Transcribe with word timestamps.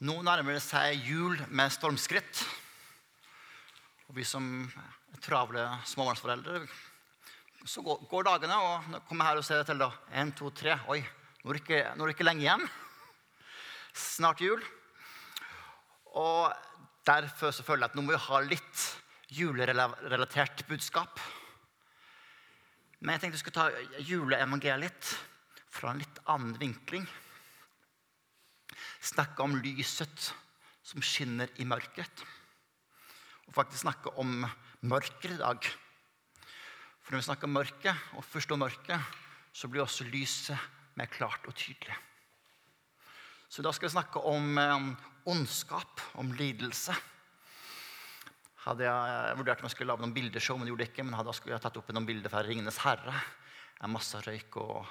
Nå 0.00 0.14
nærmer 0.24 0.54
det 0.56 0.62
seg 0.64 1.02
jul 1.04 1.34
med 1.52 1.68
stormskritt. 1.74 2.38
Og 4.08 4.16
vi 4.16 4.24
som 4.24 4.46
er 4.64 5.20
travle 5.20 5.66
småbarnsforeldre, 5.90 6.62
så 7.68 7.84
går, 7.84 8.24
dagene, 8.24 8.56
og 8.56 8.88
nå 8.88 9.02
kommer 9.10 9.28
her 9.28 9.42
og 9.42 9.44
ser 9.44 9.60
til 9.68 9.82
da. 9.82 9.90
Én, 10.16 10.32
to, 10.32 10.48
tre. 10.56 10.78
Oi, 10.88 11.02
nå 11.42 11.52
er, 11.52 11.58
det 11.58 11.60
ikke, 11.60 11.82
nå 11.92 12.06
er 12.06 12.08
det 12.08 12.16
ikke 12.16 12.28
lenge 12.30 12.46
igjen. 12.46 12.66
Snart 13.92 14.40
jul. 14.40 14.64
Og 16.16 16.48
derfor 17.04 17.52
så 17.52 17.68
føler 17.68 17.84
jeg 17.84 17.92
at 17.92 18.00
nå 18.00 18.08
må 18.08 18.16
vi 18.16 18.24
ha 18.24 18.44
litt 18.48 18.88
julerelatert 19.36 20.64
budskap. 20.72 21.20
Men 23.04 23.18
jeg 23.18 23.26
tenkte 23.26 23.36
vi 23.36 23.44
skulle 23.44 23.60
ta 23.60 24.00
juleevangeliet 24.08 24.86
litt 24.88 25.16
fra 25.68 25.92
en 25.92 26.00
litt 26.00 26.24
annen 26.24 26.56
vinkling 26.56 27.04
snakke 29.00 29.44
om 29.44 29.56
lyset 29.62 30.30
som 30.84 31.02
skinner 31.04 31.50
i 31.60 31.66
mørket. 31.68 32.24
Og 33.48 33.56
faktisk 33.56 33.84
snakke 33.84 34.12
om 34.20 34.44
mørket 34.86 35.32
i 35.34 35.40
dag. 35.40 35.70
For 37.00 37.14
når 37.14 37.22
vi 37.22 37.28
snakker 37.28 37.48
om 37.48 37.56
mørket 37.56 38.04
og 38.18 38.26
forstår 38.26 38.60
mørket, 38.60 39.16
så 39.52 39.68
blir 39.68 39.82
også 39.82 40.06
lyset 40.06 40.68
mer 40.94 41.10
klart 41.10 41.46
og 41.48 41.56
tydelig. 41.58 41.96
Så 43.50 43.64
da 43.66 43.72
skal 43.74 43.88
vi 43.88 43.96
snakke 43.96 44.20
om 44.30 44.58
um, 44.58 44.90
ondskap, 45.26 46.02
om 46.22 46.30
lidelse. 46.38 46.94
Hadde 48.62 48.84
jeg 48.86 49.38
vurdert 49.40 49.62
om 49.62 49.66
jeg 49.66 49.74
skulle 49.74 49.90
lage 49.90 50.04
noen 50.04 50.14
bildeshow, 50.14 50.58
men 50.58 50.68
det 50.68 50.74
gjorde 50.74 50.86
jeg 50.86 50.92
ikke. 50.92 51.06
Men 51.08 51.32
skulle 51.34 51.56
jeg 51.56 51.64
tatt 51.64 51.80
opp 51.80 51.90
noen 51.96 52.06
bilder 52.06 52.30
fra 52.30 52.44
'Ringenes 52.44 52.78
herre'. 52.84 53.16
er 53.80 53.88
masse 53.88 54.20
røyk 54.20 54.56
og 54.60 54.86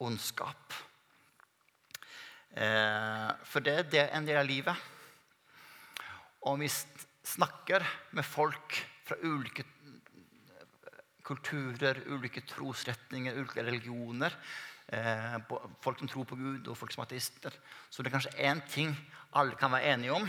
ondskap. 0.00 0.74
Eh, 2.58 3.32
for 3.46 3.62
det, 3.62 3.84
det 3.92 4.00
er 4.02 4.14
en 4.16 4.26
del 4.26 4.40
av 4.40 4.48
livet. 4.48 4.86
Og 6.50 6.58
vi 6.62 6.70
snakker 6.70 7.84
med 8.16 8.26
folk 8.26 8.78
fra 9.06 9.18
ulike 9.22 9.64
kulturer, 11.28 12.00
ulike 12.08 12.42
trosretninger, 12.48 13.36
ulike 13.36 13.62
religioner. 13.62 14.34
Eh, 14.88 15.36
folk 15.84 16.00
som 16.00 16.10
tror 16.10 16.26
på 16.26 16.38
Gud, 16.40 16.68
og 16.68 16.78
folk 16.80 16.94
som 16.94 17.04
er 17.04 17.10
ateister. 17.10 17.54
Så 17.90 18.02
det 18.02 18.10
er 18.10 18.16
kanskje 18.16 18.48
én 18.48 18.62
ting 18.72 18.94
alle 19.36 19.58
kan 19.60 19.74
være 19.74 19.92
enige 19.92 20.16
om, 20.16 20.24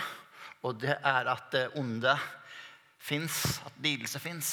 og 0.67 0.81
det 0.81 0.97
er 0.97 1.29
at 1.31 1.47
det 1.53 1.69
onde 1.79 2.17
fins, 2.99 3.61
at 3.65 3.79
lidelse 3.79 4.19
fins. 4.19 4.49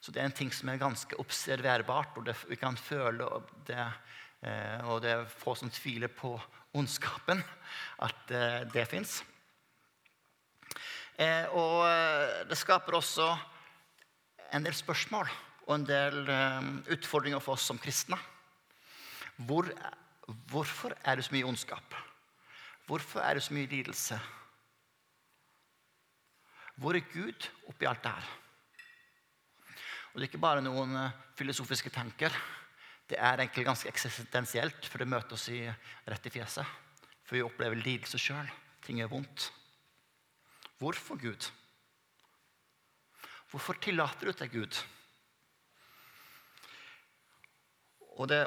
Så 0.00 0.12
det 0.12 0.20
er 0.20 0.28
en 0.28 0.36
ting 0.36 0.52
som 0.52 0.68
er 0.68 0.80
ganske 0.80 1.16
observerbart, 1.20 2.20
og 2.20 2.28
det, 2.28 2.36
vi 2.48 2.60
kan 2.60 2.76
føle 2.76 3.26
det 3.68 3.86
og 4.40 5.02
det 5.04 5.10
er 5.12 5.26
få 5.28 5.52
som 5.58 5.70
tviler 5.70 6.08
på 6.08 6.32
ondskapen, 6.72 7.42
at 8.00 8.32
eh, 8.32 8.62
det 8.72 8.86
fins. 8.88 9.20
Eh, 11.20 11.46
og 11.52 11.84
det 12.48 12.56
skaper 12.58 12.96
også 12.96 13.28
en 14.56 14.64
del 14.64 14.74
spørsmål 14.74 15.28
og 15.66 15.74
en 15.76 15.86
del 15.86 16.30
utfordringer 16.90 17.42
for 17.44 17.54
oss 17.54 17.68
som 17.68 17.78
kristne. 17.78 18.16
Hvor, 19.46 19.68
hvorfor 20.50 20.96
er 21.04 21.16
det 21.16 21.26
så 21.26 21.34
mye 21.36 21.46
ondskap? 21.46 21.94
Hvorfor 22.86 23.20
er 23.20 23.34
det 23.34 23.44
så 23.44 23.54
mye 23.54 23.70
lidelse? 23.70 24.18
Hvor 26.80 26.96
er 26.96 27.12
Gud 27.12 27.46
oppi 27.68 27.86
alt 27.86 28.02
det 28.02 28.10
her? 28.16 28.30
Og 30.10 30.14
Det 30.14 30.24
er 30.24 30.30
ikke 30.32 30.42
bare 30.42 30.64
noen 30.64 30.96
filosofiske 31.38 31.92
tanker 31.94 32.34
det 33.10 33.18
er 33.18 33.40
egentlig 33.42 33.66
ganske 33.66 33.90
eksistensielt, 33.90 34.86
for 34.86 35.02
det 35.02 35.10
møter 35.10 35.34
oss 35.34 35.48
i, 35.50 35.64
rett 36.06 36.26
i 36.26 36.32
fjeset. 36.32 36.76
For 37.26 37.36
vi 37.36 37.42
opplever 37.42 37.78
lidelse 37.78 38.18
sjøl. 38.22 38.46
Ting 38.86 39.00
er 39.02 39.10
vondt. 39.10 39.50
Hvorfor, 40.78 41.18
Gud? 41.18 41.50
Hvorfor 43.50 43.78
tillater 43.82 44.30
du 44.30 44.38
deg, 44.38 44.54
Gud? 44.54 44.78
Og 48.20 48.28
det 48.30 48.44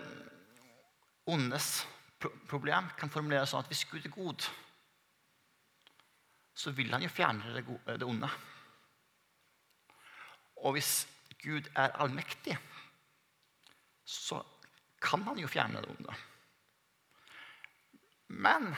ondes 1.28 1.84
problem 2.47 2.88
kan 3.00 3.12
formuleres 3.12 3.52
sånn 3.52 3.63
at 3.63 3.72
hvis 3.72 3.84
Gud 3.90 4.06
er 4.06 4.13
god, 4.16 4.47
så 6.56 6.72
vil 6.72 6.91
han 6.94 7.03
jo 7.03 7.12
fjerne 7.12 7.63
det 7.97 8.07
onde. 8.07 8.29
Og 10.63 10.78
hvis 10.78 11.03
Gud 11.44 11.68
er 11.75 11.96
allmektig, 12.00 12.56
så 14.07 14.40
kan 15.03 15.24
han 15.28 15.40
jo 15.40 15.52
fjerne 15.52 15.84
det 15.84 15.91
onde. 15.91 16.16
Men 18.34 18.72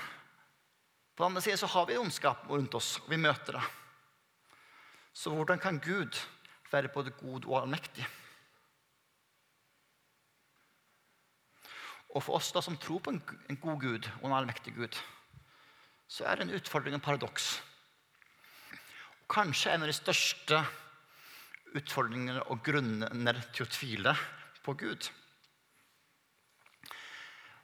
på 1.16 1.24
den 1.24 1.32
andre 1.32 1.42
siden 1.46 1.62
så 1.62 1.70
har 1.72 1.86
vi 1.88 1.98
ondskap 1.98 2.50
rundt 2.50 2.76
oss, 2.76 2.98
og 3.04 3.10
vi 3.14 3.22
møter 3.22 3.60
det. 3.60 3.64
Så 5.16 5.32
hvordan 5.32 5.62
kan 5.64 5.80
Gud 5.80 6.18
være 6.72 6.92
både 6.92 7.14
god 7.16 7.46
og 7.48 7.62
allmektig? 7.62 8.04
Og 12.16 12.24
for 12.24 12.40
oss 12.40 12.52
da 12.56 12.64
som 12.64 12.78
tror 12.80 13.00
på 13.04 13.12
en 13.12 13.60
god 13.62 13.80
Gud 13.80 14.10
og 14.22 14.28
en 14.28 14.38
allmektig 14.38 14.76
Gud, 14.76 14.96
så 16.08 16.26
er 16.26 16.36
det 16.36 16.48
en 16.48 16.56
utfordring 16.58 16.96
en 16.96 17.04
paradoks. 17.04 17.58
Kanskje 19.32 19.74
en 19.74 19.84
av 19.84 19.90
de 19.90 19.96
største 19.96 20.62
utfordringene 21.76 22.44
og 22.52 22.62
grunnene 22.64 23.34
til 23.56 23.66
å 23.66 23.72
tvile 23.72 24.16
på 24.64 24.76
Gud. 24.80 25.10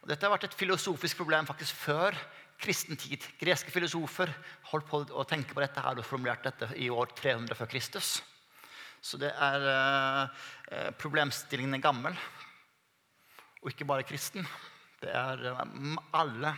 Og 0.01 0.09
dette 0.09 0.25
har 0.25 0.34
vært 0.34 0.47
et 0.50 0.57
filosofisk 0.57 1.19
problem 1.22 1.45
faktisk 1.45 1.78
før 1.78 2.17
kristen 2.62 2.97
tid. 2.97 3.23
Greske 3.41 3.73
filosofer 3.73 4.31
holdt 4.72 4.89
på 4.89 5.01
å 5.17 5.25
tenke 5.29 5.53
på 5.53 5.62
dette 5.62 5.81
her 5.81 5.97
og 5.97 6.06
formulerte 6.06 6.50
dette 6.50 6.78
i 6.81 6.89
år 6.94 7.13
300 7.17 7.57
før 7.57 7.69
Kristus. 7.69 8.19
Så 9.01 9.17
det 9.17 9.31
er, 9.34 9.66
eh, 10.69 10.91
problemstillingen 10.97 11.75
er 11.75 11.85
gammel. 11.85 12.17
Og 13.61 13.72
ikke 13.72 13.85
bare 13.85 14.06
kristen. 14.06 14.45
Det 15.01 15.09
er 15.09 15.45
eh, 15.45 15.95
alle 16.13 16.53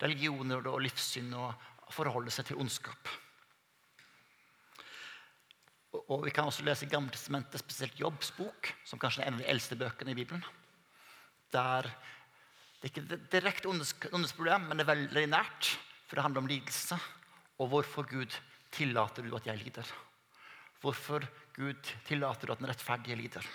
religioner 0.00 0.66
og 0.68 0.82
livssyn 0.84 1.32
å 1.32 1.54
forholde 1.92 2.30
seg 2.30 2.46
til 2.46 2.60
ondskap. 2.60 3.08
Og 6.08 6.24
Vi 6.24 6.30
kan 6.30 6.44
også 6.44 6.64
lese 6.64 6.84
i 6.84 6.88
Gammeltestamentet, 6.92 7.60
spesielt 7.60 7.96
Jobbs 7.98 8.30
bok, 8.36 8.74
som 8.84 8.98
kanskje 8.98 9.22
er 9.22 9.28
en 9.28 9.38
av 9.38 9.40
de 9.40 9.48
eldste 9.48 9.76
bøkene 9.76 10.12
i 10.12 10.18
Bibelen. 10.18 10.44
Der 11.52 11.88
ikke 12.90 13.04
et 13.04 13.28
direkte 13.32 13.68
ondesproblem, 13.68 14.68
men 14.68 14.78
det 14.78 14.86
er 14.86 14.92
veldig 14.94 15.28
nært. 15.32 15.76
For 16.06 16.18
det 16.18 16.26
handler 16.26 16.44
om 16.44 16.50
lidelse. 16.50 16.98
Og 17.58 17.70
hvorfor 17.72 18.06
Gud 18.08 18.34
tillater 18.74 19.24
du 19.24 19.34
at 19.36 19.46
jeg 19.48 19.58
lider? 19.62 19.88
Hvorfor 20.80 21.24
Gud 21.56 21.94
tillater 22.06 22.46
du 22.46 22.52
at 22.52 22.60
den 22.60 22.68
rettferdige 22.70 23.16
lider? 23.18 23.46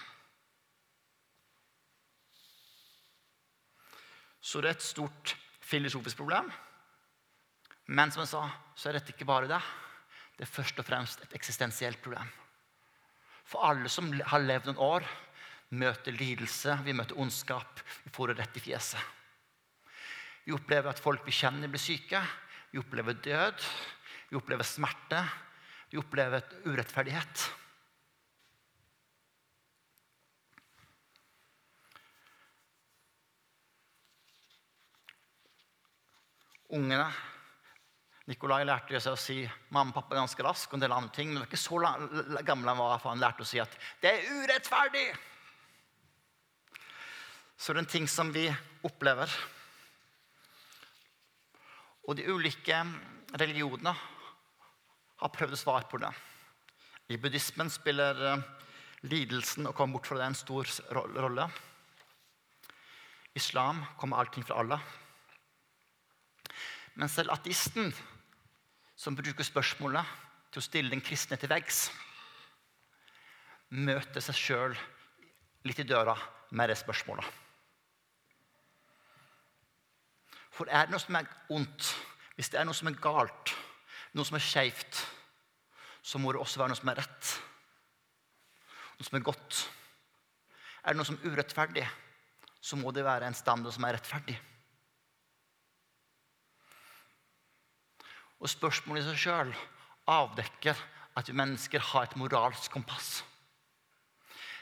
Så 4.42 4.62
det 4.62 4.72
er 4.72 4.80
et 4.80 4.84
stort 4.84 5.36
filosofisk 5.62 6.18
problem. 6.18 6.50
Men 7.94 8.12
som 8.12 8.24
jeg 8.24 8.34
sa, 8.34 8.44
så 8.76 8.90
er 8.90 8.98
dette 8.98 9.14
ikke 9.14 9.30
bare 9.30 9.50
det. 9.52 9.62
Det 10.38 10.48
er 10.48 10.56
først 10.56 10.80
og 10.82 10.88
fremst 10.88 11.22
et 11.22 11.36
eksistensielt 11.38 12.02
problem. 12.02 12.28
For 13.46 13.64
alle 13.68 13.90
som 13.92 14.10
har 14.32 14.42
levd 14.42 14.72
noen 14.72 14.82
år, 14.82 15.08
møter 15.78 16.16
lidelse, 16.16 16.78
vi 16.84 16.96
møter 16.96 17.20
ondskap. 17.20 17.82
Vi 18.04 18.12
får 18.16 18.32
det 18.32 18.40
rett 18.42 18.58
i 18.58 18.64
fjeset. 18.66 19.21
Vi 20.46 20.54
opplever 20.56 20.90
at 20.92 21.02
folk 21.02 21.26
vi 21.28 21.36
kjenner, 21.36 21.70
blir 21.70 21.82
syke. 21.82 22.22
Vi 22.72 22.80
opplever 22.82 23.18
død. 23.22 23.66
Vi 24.30 24.38
opplever 24.40 24.66
smerte. 24.66 25.24
Vi 25.92 26.00
opplever 26.02 26.46
urettferdighet. 26.66 27.50
Ungene 36.72 37.10
Nikolai 38.30 38.62
lærte 38.64 39.00
seg 39.02 39.16
å 39.16 39.20
si 39.20 39.38
mamma 39.74 39.92
og 39.92 39.98
pappa 39.98 40.16
ganske 40.16 40.44
raskt. 40.46 40.70
og 40.72 40.78
en 40.78 40.86
del 40.86 40.94
andre 40.94 41.12
ting, 41.12 41.28
Men 41.28 41.42
det 41.42 41.42
var 41.42 41.50
ikke 41.52 41.58
så 41.58 42.44
gammel 42.46 42.70
han 42.70 42.78
var 42.78 43.00
for 43.00 43.10
han 43.10 43.20
lærte 43.20 43.44
å 43.44 43.50
si 43.50 43.60
at 43.60 43.74
det 44.00 44.12
er 44.12 44.30
urettferdig. 44.32 45.08
Så 47.58 47.74
det 47.74 47.82
er 47.82 47.84
en 47.84 47.92
ting 47.92 48.08
som 48.08 48.32
vi 48.32 48.48
opplever. 48.84 49.28
Og 52.10 52.18
de 52.18 52.26
ulike 52.28 52.78
religionene 53.38 53.94
har 55.22 55.34
prøvd 55.36 55.54
å 55.56 55.60
svare 55.60 55.88
på 55.90 56.00
det. 56.02 56.10
I 57.12 57.20
buddhismen 57.22 57.70
spiller 57.70 58.22
eh, 58.30 58.46
lidelsen 59.12 59.68
å 59.70 59.76
komme 59.76 59.98
bort 59.98 60.08
fra 60.10 60.18
det 60.20 60.30
en 60.30 60.38
stor 60.38 60.70
rolle. 60.96 61.48
Islam 63.38 63.84
kommer 64.00 64.22
allting 64.22 64.46
fra 64.48 64.60
Allah. 64.64 64.82
Men 67.00 67.10
selv 67.10 67.34
ateisten, 67.34 67.94
som 68.96 69.16
bruker 69.18 69.46
spørsmålet 69.48 70.18
til 70.52 70.62
å 70.62 70.66
stille 70.66 70.92
den 70.92 71.04
kristne 71.04 71.38
til 71.40 71.50
veggs, 71.52 71.86
møter 73.72 74.24
seg 74.24 74.38
sjøl 74.38 74.76
litt 75.68 75.80
i 75.80 75.88
døra 75.88 76.18
med 76.52 76.70
det 76.70 76.78
spørsmålet. 76.82 77.41
For 80.62 80.70
er 80.70 80.86
det 80.86 80.94
noe 80.94 81.02
som 81.02 81.16
er 81.18 81.30
ondt, 81.50 81.88
Hvis 82.38 82.52
det 82.54 82.60
er 82.62 82.66
noe 82.66 82.78
som 82.78 82.88
er 82.90 82.98
galt, 83.02 83.52
noe 84.14 84.26
som 84.26 84.38
er 84.38 84.44
skeivt, 84.46 85.00
så 86.02 86.20
må 86.22 86.32
det 86.32 86.40
også 86.42 86.62
være 86.62 86.72
noe 86.72 86.80
som 86.80 86.90
er 86.90 87.00
rett. 87.02 87.32
Noe 88.98 89.08
som 89.08 89.18
er 89.18 89.26
godt. 89.26 89.58
Er 90.82 90.94
det 90.94 90.98
noe 90.98 91.10
som 91.10 91.18
er 91.20 91.34
urettferdig, 91.34 91.84
så 92.62 92.80
må 92.80 92.94
det 92.96 93.04
være 93.06 93.28
en 93.28 93.38
standard 93.38 93.76
som 93.76 93.86
er 93.86 93.98
rettferdig. 93.98 94.38
Og 98.40 98.54
spørsmålet 98.54 99.04
i 99.04 99.10
seg 99.12 99.22
sjøl 99.26 99.54
avdekker 100.10 100.88
at 101.20 101.30
vi 101.30 101.38
mennesker 101.42 101.90
har 101.92 102.08
et 102.08 102.18
moralsk 102.22 102.72
kompass. 102.74 103.12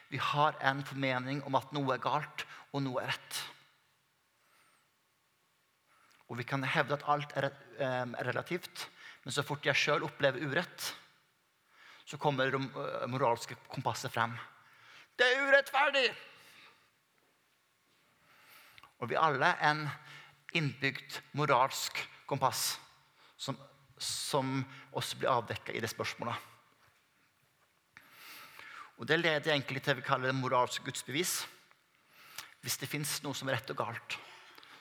Vi 0.10 0.20
har 0.32 0.58
en 0.64 0.84
formening 0.84 1.46
om 1.46 1.60
at 1.60 1.72
noe 1.76 1.96
er 1.96 2.04
galt, 2.04 2.48
og 2.74 2.88
noe 2.88 3.04
er 3.04 3.14
rett. 3.14 3.46
Og 6.30 6.38
vi 6.38 6.46
kan 6.46 6.64
hevde 6.64 6.94
at 6.94 7.06
alt 7.10 7.34
er 7.38 7.50
relativt, 8.28 8.88
men 9.24 9.34
så 9.34 9.44
fort 9.44 9.66
jeg 9.66 9.78
sjøl 9.78 10.06
opplever 10.06 10.46
urett, 10.46 10.94
så 12.06 12.18
kommer 12.18 12.50
det 12.50 12.62
moralske 13.10 13.58
kompasset 13.70 14.14
frem. 14.14 14.34
Det 15.18 15.26
er 15.26 15.42
urettferdig! 15.46 16.08
Og 19.00 19.10
vi 19.10 19.18
alle 19.20 19.52
en 19.64 19.86
innbygd 20.58 21.20
moralsk 21.38 22.00
kompass 22.28 22.78
som, 23.40 23.58
som 23.98 24.60
også 24.92 25.20
blir 25.20 25.32
avdekka 25.32 25.74
i 25.74 25.82
det 25.84 25.92
spørsmålet. 25.92 26.48
Og 29.00 29.08
Det 29.08 29.20
leder 29.20 29.54
egentlig 29.54 29.82
til 29.82 29.94
det 29.94 30.02
vi 30.02 30.08
kaller 30.08 30.34
det 30.34 30.36
moralske 30.42 30.84
gudsbevis. 30.84 31.46
Hvis 32.60 32.76
det 32.78 32.90
fins 32.92 33.22
noe 33.24 33.38
som 33.38 33.48
er 33.48 33.56
rett 33.56 33.72
og 33.72 33.80
galt, 33.80 34.18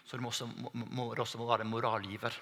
så 0.08 0.16
det 0.16 0.24
må, 0.24 0.32
også, 0.32 0.46
må 0.72 1.10
det 1.12 1.20
også 1.20 1.38
være 1.42 1.66
en 1.66 1.68
moralgiver. 1.68 2.32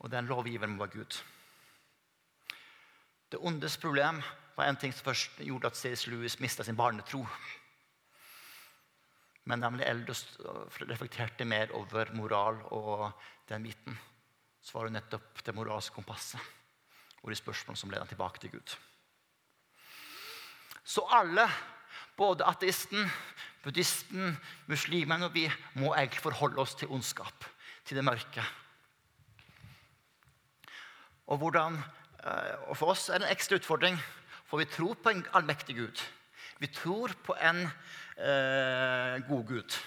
Og 0.00 0.08
den 0.08 0.30
lovgiveren 0.30 0.72
må 0.72 0.86
være 0.86 0.94
Gud. 0.94 1.18
Det 3.30 3.40
ondes 3.44 3.76
problem 3.76 4.22
var 4.56 4.64
en 4.70 4.78
ting 4.80 4.94
som 4.96 5.10
først 5.10 5.42
gjorde 5.44 5.68
at 5.68 5.76
C.S. 5.76 6.06
Lewis 6.08 6.38
mista 6.40 6.64
sin 6.64 6.78
barnetro. 6.78 7.20
Men 9.44 9.64
eldre 9.84 10.16
og 10.48 10.80
reflekterte 10.88 11.44
mer 11.44 11.74
over 11.76 12.14
moral 12.16 12.62
og 12.72 13.10
den 13.48 13.68
biten, 13.68 13.98
så 14.62 14.78
var 14.78 14.88
det 14.88 14.96
nettopp 14.96 15.44
det 15.44 15.54
moralske 15.56 15.94
kompasset 15.94 16.40
og 17.20 17.28
de 17.28 17.36
spørsmålene 17.36 17.76
som 17.76 17.92
leder 17.92 18.08
tilbake 18.08 18.40
til 18.40 18.54
Gud. 18.56 18.76
Så 20.84 21.04
alle, 21.12 21.44
både 22.20 22.44
ateisten, 22.44 23.08
buddhisten, 23.64 24.34
muslimen 24.68 25.24
og 25.24 25.32
vi, 25.34 25.46
må 25.80 25.94
egentlig 25.94 26.20
forholde 26.20 26.60
oss 26.60 26.76
til 26.76 26.92
ondskap, 26.92 27.46
til 27.88 27.96
det 27.96 28.04
mørke. 28.04 28.44
Og, 31.30 31.38
hvordan, 31.38 31.78
eh, 32.24 32.56
og 32.68 32.76
For 32.76 32.92
oss 32.92 33.08
er 33.08 33.20
det 33.20 33.28
en 33.28 33.36
ekstra 33.36 33.56
utfordring, 33.56 33.96
for 34.44 34.60
vi 34.60 34.68
tror 34.68 34.98
på 34.98 35.14
en 35.14 35.24
allmektig 35.32 35.76
Gud. 35.76 36.02
Vi 36.58 36.66
tror 36.66 37.14
på 37.24 37.36
en 37.40 37.62
eh, 38.18 39.16
god 39.28 39.46
Gud. 39.46 39.78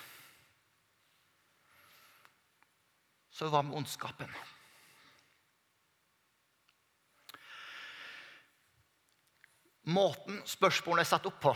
Så 3.34 3.50
hva 3.50 3.62
med 3.62 3.78
ondskapen? 3.78 4.32
Måten 9.84 10.40
spørsmålene 10.48 11.04
er 11.04 11.10
satt 11.10 11.26
opp 11.28 11.42
på, 11.44 11.52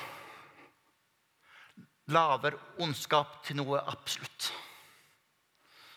lager 2.13 2.55
ondskap 2.83 3.41
til 3.45 3.59
noe 3.59 3.81
absolutt. 3.91 4.51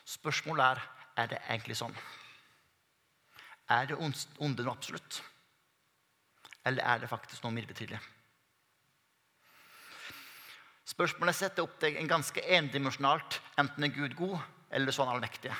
Spørsmålet 0.05 0.65
er 0.65 0.87
er 1.21 1.29
det 1.31 1.41
egentlig 1.49 1.77
sånn. 1.79 1.95
Er 3.71 3.91
det 3.91 3.99
onde 3.99 4.65
noe 4.65 4.73
absolutt? 4.73 5.21
Eller 6.67 6.85
er 6.85 7.03
det 7.03 7.11
faktisk 7.11 7.45
noe 7.45 7.55
midlertidig? 7.55 7.99
Spørsmålet 10.91 11.37
setter 11.37 11.65
opp 11.65 11.77
deg 11.83 11.99
en 12.01 12.11
ganske 12.11 12.43
endimensjonalt. 12.57 13.39
Enten 13.61 13.87
er 13.87 13.95
Gud 13.95 14.17
god, 14.19 14.39
eller 14.75 14.93
så 14.93 15.05
er 15.05 15.11
han 15.11 15.19
allmektig. 15.19 15.53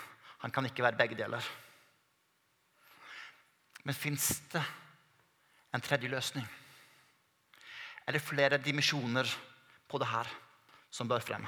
Han 0.43 0.55
kan 0.55 0.67
ikke 0.67 0.83
være 0.83 0.99
begge 0.99 1.19
deler. 1.19 1.45
Men 3.85 3.97
fins 3.97 4.33
det 4.53 4.63
en 5.75 5.85
tredje 5.85 6.11
løsning? 6.11 6.49
Er 8.07 8.17
det 8.17 8.25
flere 8.25 8.59
dimensjoner 8.59 9.29
på 9.91 9.99
det 10.01 10.11
her 10.11 10.31
som 10.91 11.11
bør 11.11 11.23
frem? 11.25 11.47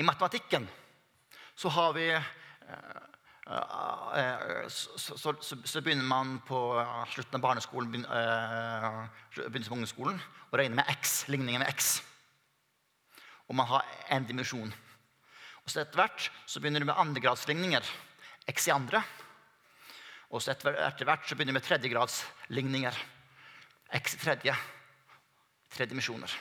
I 0.00 0.06
matematikken 0.06 0.68
så 1.58 1.70
har 1.74 1.92
vi 1.94 2.06
eh, 2.10 2.22
eh, 3.46 4.68
så, 4.68 5.18
så, 5.18 5.34
så, 5.42 5.80
begynner 5.82 6.06
man 6.08 6.38
på 6.46 6.60
slutten 7.12 7.38
av 7.38 7.44
barneskolen 7.44 7.92
begynner 7.92 9.10
på 9.34 9.76
ungdomsskolen, 9.76 10.22
å 10.50 10.58
regne 10.58 10.80
med 10.80 10.94
x, 10.96 11.26
ligningen 11.28 11.62
med 11.62 11.70
x. 11.70 11.98
Og 13.48 13.58
man 13.58 13.68
har 13.68 13.84
en 14.14 14.26
dimensjon. 14.26 14.72
Og 15.62 15.70
så 15.70 15.82
Etter 15.82 16.00
hvert 16.00 16.30
så 16.46 16.60
begynner 16.60 16.82
du 16.82 16.88
med 16.88 16.98
andregradsligninger. 16.98 17.86
X 18.50 18.68
i 18.68 18.74
andre. 18.74 19.02
Og 20.32 20.42
så 20.42 20.54
etter, 20.54 20.74
etter 20.80 21.06
hvert 21.06 21.26
så 21.28 21.36
begynner 21.36 21.54
du 21.54 21.58
med 21.60 21.66
tredjegradsligninger. 21.66 22.96
X 24.00 24.16
i 24.16 24.22
tredje. 24.22 24.56
Tre 25.72 25.86
dimensjoner. 25.88 26.32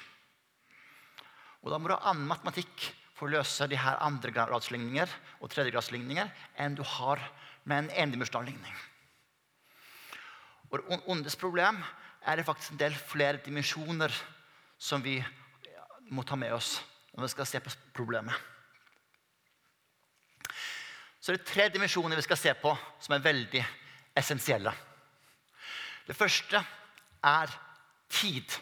Og 1.61 1.71
Da 1.71 1.77
må 1.77 1.87
du 1.87 1.95
ha 1.95 2.11
annen 2.11 2.27
matematikk 2.27 2.87
for 3.15 3.29
å 3.29 3.37
løse 3.37 3.67
de 3.69 3.77
her 3.77 3.99
andregradsligninger 4.01 5.11
og 5.39 5.51
tredjegradsligninger 5.53 6.31
enn 6.63 6.75
du 6.75 6.81
har 6.97 7.21
med 7.69 7.83
en 7.83 7.91
endimensjonal 8.05 8.47
ligning. 8.49 8.77
Og 10.71 11.09
Ondes 11.11 11.35
problem 11.35 11.83
er 12.25 12.37
det 12.37 12.47
faktisk 12.47 12.73
en 12.73 12.81
del 12.81 12.95
flere 12.95 13.41
dimensjoner 13.45 14.13
som 14.81 15.03
vi 15.03 15.19
må 16.09 16.23
ta 16.25 16.35
med 16.35 16.53
oss 16.55 16.79
når 17.13 17.27
vi 17.27 17.31
skal 17.35 17.49
se 17.49 17.61
på 17.61 17.73
problemet. 17.93 18.33
Så 21.21 21.33
det 21.33 21.41
er 21.41 21.51
tre 21.51 21.67
dimensjoner 21.69 22.17
vi 22.17 22.25
skal 22.25 22.39
se 22.39 22.53
på 22.57 22.71
som 22.99 23.13
er 23.13 23.25
veldig 23.25 23.61
essensielle. 24.17 24.73
Det 26.07 26.17
første 26.17 26.63
er 27.21 27.51
tid. 28.09 28.55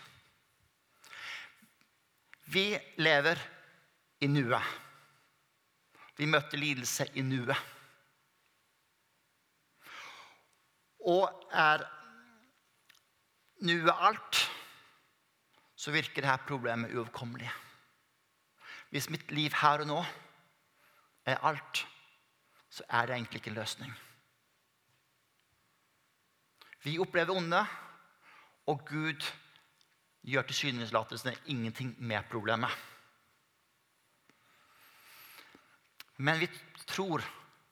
Vi 2.49 2.79
lever 2.97 3.37
i 4.21 4.27
nuet. 4.27 4.65
Vi 6.17 6.25
møter 6.25 6.57
lidelse 6.57 7.05
i 7.15 7.21
nuet. 7.21 7.57
Og 11.05 11.29
er 11.53 11.85
nuet 13.63 13.93
alt, 13.93 14.41
så 15.79 15.93
virker 15.95 16.25
dette 16.25 16.47
problemet 16.49 16.91
uoverkommelig. 16.95 17.51
Hvis 18.89 19.09
mitt 19.13 19.31
liv 19.31 19.53
her 19.61 19.83
og 19.83 19.89
nå 19.91 19.99
er 21.29 21.45
alt, 21.45 21.85
så 22.69 22.83
er 22.89 23.05
det 23.05 23.15
egentlig 23.15 23.41
ikke 23.41 23.53
en 23.53 23.61
løsning. 23.61 23.93
Vi 26.83 26.97
opplever 26.99 27.37
onde, 27.37 27.61
og 28.65 28.81
Gud 28.87 29.25
gjør 30.25 30.47
tilsynelatende 30.47 31.35
ingenting 31.45 31.95
med 31.99 32.27
problemet. 32.29 32.71
Men 36.19 36.39
vi 36.39 36.49
tror 36.87 37.23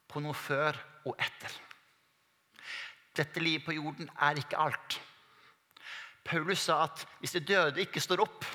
på 0.07 0.21
noe 0.23 0.35
før 0.37 0.77
og 1.07 1.17
etter. 1.19 1.51
Dette 3.17 3.41
livet 3.43 3.65
på 3.65 3.75
jorden 3.75 4.09
er 4.21 4.39
ikke 4.39 4.59
alt. 4.61 4.99
Paulus 6.27 6.67
sa 6.67 6.83
at 6.85 7.03
hvis 7.19 7.35
de 7.35 7.43
døde 7.43 7.81
ikke 7.83 8.03
står 8.03 8.23
opp, 8.23 8.45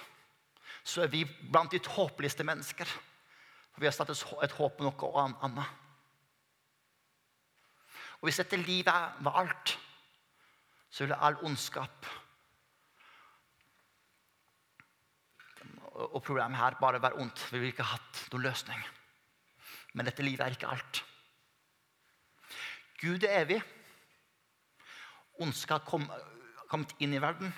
så 0.85 1.05
er 1.05 1.13
vi 1.13 1.25
blant 1.25 1.73
de 1.73 1.81
håpeligste 1.83 2.45
mennesker. 2.45 2.89
For 3.73 3.81
vi 3.81 3.89
har 3.89 3.97
satt 3.97 4.11
et 4.13 4.57
håp 4.57 4.77
på 4.79 4.87
noe 4.87 5.27
annet. 5.45 5.79
Og 8.21 8.29
hvis 8.29 8.39
dette 8.39 8.61
livet 8.61 9.23
var 9.27 9.39
alt, 9.43 9.77
så 10.93 11.05
ville 11.05 11.19
all 11.19 11.41
ondskap 11.43 12.07
og 15.93 16.23
problemet 16.25 16.59
her 16.59 16.79
bare 16.81 17.03
være 17.03 17.21
ondt. 17.21 17.45
Vi 17.53 17.59
ville 17.59 17.73
ikke 17.75 17.87
hatt 17.87 18.27
noen 18.33 18.47
løsning. 18.47 18.83
Men 19.93 20.09
dette 20.09 20.25
livet 20.25 20.45
er 20.45 20.57
ikke 20.57 20.71
alt. 20.73 21.03
Gud 23.03 23.25
er 23.27 23.43
evig. 23.43 23.59
Ondskap 25.43 25.85
kom, 25.89 26.07
kommet 26.71 26.95
inn 27.03 27.15
i 27.17 27.21
verden. 27.21 27.53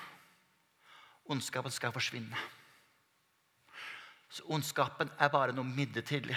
Ondskapen 1.31 1.73
skal 1.73 1.95
forsvinne. 1.95 2.39
Så 4.35 4.43
ondskapen 4.51 5.13
er 5.21 5.31
bare 5.31 5.55
noe 5.55 5.69
midlertidig. 5.69 6.37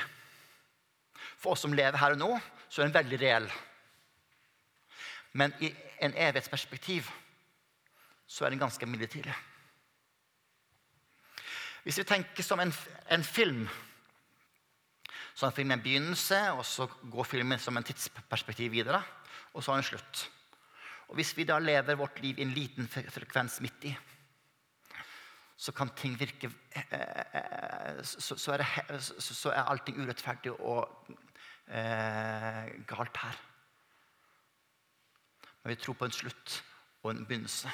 For 1.38 1.56
oss 1.56 1.63
som 1.66 1.74
lever 1.74 1.98
her 1.98 2.13
og 2.13 2.22
nå, 2.22 2.30
så 2.70 2.82
er 2.82 2.89
den 2.89 2.98
veldig 2.98 3.20
reell. 3.22 3.48
Men 5.38 5.54
i 5.62 5.72
en 6.04 6.13
evighetsperspektiv 6.13 7.10
så 8.27 8.46
er 8.46 8.54
den 8.54 8.62
ganske 8.62 8.86
midlertidig. 8.86 9.34
Hvis 11.88 12.01
vi 12.01 12.03
tenker 12.03 12.44
som 12.44 12.60
en, 12.60 12.74
en 13.15 13.24
film, 13.24 13.67
Så 15.38 15.46
har 15.46 15.53
filmen 15.53 15.77
en 15.77 15.84
begynnelse, 15.84 16.38
og 16.51 16.65
så 16.65 16.88
går 16.88 17.24
filmen 17.24 17.60
som 17.60 17.77
en 17.77 17.84
tidsperspektiv 17.84 18.72
videre. 18.72 19.03
Og 19.53 19.63
så 19.63 19.72
har 19.72 19.77
den 19.77 19.86
slutt. 19.86 20.32
Og 21.08 21.15
hvis 21.15 21.38
vi 21.38 21.46
da 21.46 21.60
lever 21.60 21.96
vårt 21.96 22.20
liv 22.20 22.39
i 22.39 22.41
en 22.41 22.56
liten 22.56 22.88
frekvens 22.89 23.60
midt 23.62 23.86
i, 23.86 23.91
så 25.58 25.72
kan 25.72 25.94
ting 25.96 26.20
virke 26.20 26.50
eh, 26.74 28.01
så, 28.03 28.36
så, 28.36 28.51
er, 28.51 28.58
det, 28.58 29.01
så 29.20 29.51
er 29.53 29.70
allting 29.70 30.01
urettferdig 30.01 30.51
og 30.58 30.89
eh, 31.67 32.74
galt 32.89 33.22
her. 33.22 33.38
Men 35.63 35.70
vi 35.70 35.75
tror 35.75 35.94
på 36.01 36.10
en 36.10 36.17
slutt 36.20 36.63
og 37.03 37.12
en 37.12 37.25
begynnelse. 37.25 37.70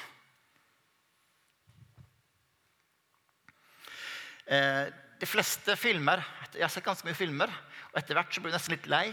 De 4.44 5.28
fleste 5.28 5.72
filmer 5.80 6.20
Jeg 6.52 6.62
har 6.62 6.72
sett 6.72 6.84
ganske 6.84 7.06
mye 7.06 7.16
filmer. 7.16 7.50
Og 7.94 8.00
etter 8.00 8.18
hvert 8.18 8.34
så 8.34 8.42
blir 8.42 8.52
du 8.52 8.56
nesten 8.56 8.74
litt 8.74 8.88
lei, 8.90 9.04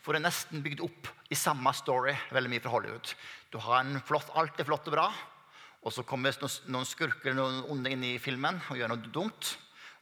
for 0.00 0.16
det 0.16 0.22
er 0.22 0.26
nesten 0.26 0.62
bygd 0.64 0.80
opp 0.84 1.08
i 1.32 1.36
samme 1.36 1.72
story 1.76 2.14
veldig 2.32 2.50
mye 2.52 2.62
fra 2.64 2.72
Hollywood. 2.72 3.12
Du 3.52 3.58
har 3.60 3.82
en 3.82 4.00
flott, 4.04 4.30
Alt 4.32 4.60
er 4.60 4.68
flott 4.68 4.88
og 4.88 4.96
bra, 4.96 5.06
og 5.80 5.92
så 5.92 6.04
kommer 6.04 6.32
noen 6.72 6.88
skurker 6.88 7.36
noen 7.36 7.62
onde 7.72 7.92
inn 7.92 8.04
i 8.04 8.14
filmen 8.20 8.58
og 8.68 8.80
gjør 8.80 8.92
noe 8.92 9.12
dumt. 9.12 9.54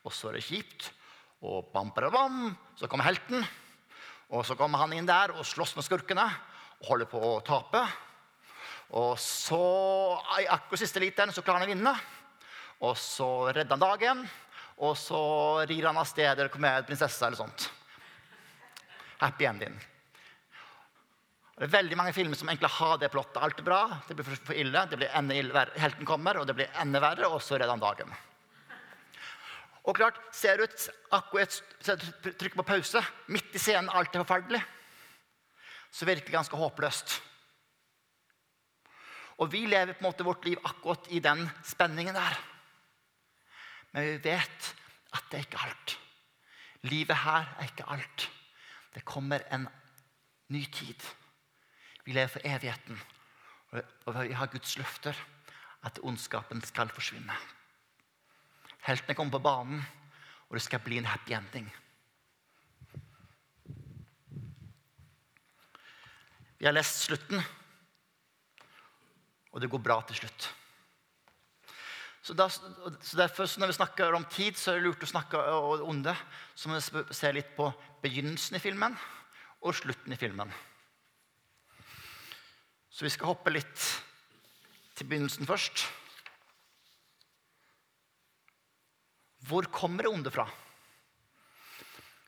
Og 0.07 0.15
så 0.15 0.31
er 0.31 0.39
det 0.39 0.47
kjipt. 0.47 0.91
Og 1.43 1.69
bam, 1.75 1.91
bam, 1.95 2.11
bam, 2.15 2.39
så 2.79 2.91
kommer 2.91 3.07
helten. 3.07 3.43
Og 4.35 4.47
så 4.47 4.55
kommer 4.59 4.83
han 4.83 4.95
inn 4.97 5.07
der 5.09 5.35
og 5.35 5.47
slåss 5.47 5.77
med 5.79 5.87
skurkene 5.87 6.27
og 6.79 6.93
holder 6.93 7.11
på 7.11 7.23
å 7.23 7.39
tape. 7.47 7.83
Og 8.99 9.19
så, 9.21 9.63
i 10.41 10.47
akkurat 10.49 10.83
siste 10.83 11.03
literen, 11.03 11.35
så 11.35 11.43
klarer 11.43 11.65
han 11.65 11.69
å 11.69 11.75
vinne. 11.75 11.95
Og 12.87 12.95
så 12.99 13.29
redder 13.51 13.75
han 13.75 13.83
dagen. 13.83 14.23
Og 14.79 14.95
så 14.99 15.21
rir 15.67 15.87
han 15.89 15.99
av 15.99 16.07
sted 16.07 16.45
med 16.63 16.87
prinsesse 16.87 17.27
eller 17.27 17.41
sånt. 17.41 17.71
Happy 19.19 19.49
ending. 19.49 19.75
Det 21.59 21.67
er 21.67 21.73
veldig 21.73 21.97
mange 21.99 22.15
filmer 22.15 22.39
som 22.39 22.47
egentlig 22.47 22.71
har 22.71 22.99
det 23.03 23.11
plottet. 23.11 23.41
Alt 23.43 23.59
er 23.59 23.67
bra, 23.67 23.81
det 24.07 24.15
blir 24.15 24.27
for 24.31 24.55
ille, 24.55 24.85
det 24.87 24.99
blir 25.01 25.15
enda 25.19 25.35
ille, 25.35 25.65
helten 25.83 26.07
kommer, 26.07 26.39
og 26.39 26.47
det 26.47 26.55
blir 26.55 26.77
enda 26.79 27.01
verre, 27.03 27.27
og 27.27 27.43
så 27.43 27.57
redder 27.57 27.75
han 27.75 27.83
dagen. 27.83 28.13
Og 29.89 29.97
klart, 29.97 30.21
Ser 30.31 30.61
du 30.61 30.69
et, 30.69 30.85
akkurat 31.17 31.59
trykk 32.39 32.55
på 32.61 32.67
pause 32.69 33.03
midt 33.33 33.57
i 33.57 33.63
scenen, 33.63 33.91
alt 33.91 34.15
er 34.15 34.23
forferdelig, 34.23 34.61
så 35.91 36.07
virker 36.07 36.29
det 36.29 36.37
ganske 36.37 36.61
håpløst. 36.61 37.17
Og 39.43 39.51
vi 39.51 39.65
lever 39.67 39.97
på 39.97 40.05
en 40.05 40.11
måte 40.11 40.27
vårt 40.27 40.47
liv 40.47 40.63
akkurat 40.63 41.11
i 41.11 41.19
den 41.25 41.43
spenningen 41.67 42.15
der. 42.15 42.39
Men 43.93 44.05
vi 44.05 44.17
vet 44.31 44.75
at 45.17 45.31
det 45.31 45.39
er 45.39 45.47
ikke 45.47 45.63
alt. 45.65 45.99
Livet 46.83 47.17
her 47.25 47.55
er 47.59 47.71
ikke 47.71 47.89
alt. 47.91 48.31
Det 48.95 49.05
kommer 49.05 49.45
en 49.55 49.69
ny 50.49 50.65
tid. 50.73 51.01
Vi 52.05 52.13
lever 52.13 52.29
for 52.33 52.45
evigheten. 52.45 53.01
Og 54.07 54.15
vi 54.23 54.33
har 54.33 54.47
Guds 54.53 54.77
løfter 54.79 55.17
at 55.85 56.01
ondskapen 56.03 56.63
skal 56.65 56.89
forsvinne. 56.89 57.35
Heltene 58.87 59.15
kommer 59.15 59.37
på 59.37 59.45
banen, 59.45 59.83
og 60.49 60.57
det 60.57 60.63
skal 60.65 60.81
bli 60.81 60.99
en 60.99 61.09
happy 61.09 61.35
ending. 61.37 61.69
Vi 66.59 66.67
har 66.67 66.73
lest 66.73 67.05
slutten, 67.05 67.43
og 69.53 69.61
det 69.61 69.71
går 69.71 69.79
bra 69.85 70.01
til 70.07 70.17
slutt. 70.17 70.49
Så, 72.29 72.35
da, 72.37 72.45
så 72.49 73.17
derfor, 73.17 73.49
Når 73.59 73.67
vi 73.67 73.73
snakker 73.73 74.13
om 74.13 74.25
tid, 74.29 74.57
så 74.61 74.75
er 74.75 74.75
det 74.77 74.85
lurt 74.85 75.05
å 75.07 75.09
snakke 75.09 75.41
om 75.81 76.03
det. 76.05 76.13
Så 76.53 76.69
må 76.69 76.77
vi 76.77 77.15
se 77.17 77.31
litt 77.33 77.55
på 77.57 77.71
begynnelsen 78.03 78.59
i 78.59 78.61
filmen 78.61 78.97
og 79.65 79.73
slutten 79.73 80.13
i 80.13 80.19
filmen. 80.21 80.53
Så 82.93 83.07
vi 83.07 83.13
skal 83.15 83.31
hoppe 83.31 83.55
litt 83.55 83.87
til 84.99 85.09
begynnelsen 85.09 85.49
først. 85.49 85.87
Hvor 89.49 89.71
kommer 89.73 90.05
det 90.05 90.13
onde 90.13 90.35
fra? 90.35 90.45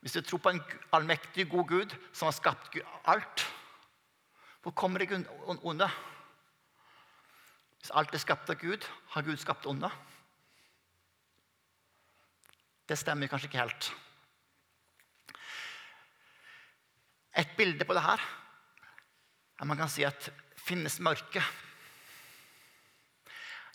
Hvis 0.01 0.17
vi 0.17 0.25
tror 0.25 0.41
på 0.41 0.55
en 0.55 0.63
allmektig, 0.97 1.45
god 1.51 1.69
Gud 1.69 1.93
som 2.09 2.31
har 2.31 2.39
skapt 2.39 2.81
alt, 3.05 3.45
hvor 4.65 4.73
kommer 4.73 5.05
det 5.05 5.27
onde? 5.61 5.93
Hvis 7.81 7.93
alt 7.97 8.13
er 8.13 8.21
skapt 8.21 8.49
av 8.53 8.59
Gud, 8.61 8.85
har 9.15 9.25
Gud 9.25 9.39
skapt 9.41 9.65
onde? 9.65 9.89
Det 12.85 12.97
stemmer 12.99 13.29
kanskje 13.31 13.49
ikke 13.49 13.63
helt. 13.63 13.89
Et 17.41 17.57
bilde 17.57 17.87
på 17.87 17.95
det 17.97 18.05
her 18.05 18.21
er 19.61 19.69
man 19.69 19.79
kan 19.79 19.89
si 19.89 20.05
at 20.05 20.29
finnes 20.61 20.99
mørke. 21.01 21.41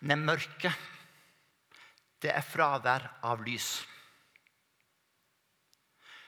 Men 0.06 0.26
mørke, 0.26 0.70
det 2.22 2.30
er 2.30 2.44
fravær 2.46 3.08
av 3.26 3.42
lys. 3.46 3.70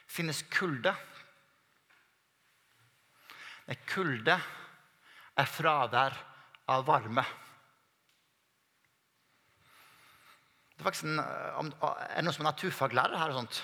Finnes 0.09 0.41
kulde. 0.51 0.95
Men 3.69 3.85
kulde 3.91 4.39
er 5.39 5.53
fravær 5.53 6.17
av 6.73 6.87
varme. 6.89 7.27
Det 10.79 10.87
er, 10.87 11.01
en, 11.05 11.19
eh, 11.19 11.83
er 11.83 12.17
det 12.21 12.25
noen 12.25 12.35
som 12.37 12.47
er 12.47 12.53
naturfaglærer 12.53 13.19
her? 13.19 13.35
og 13.35 13.41
sånt? 13.41 13.61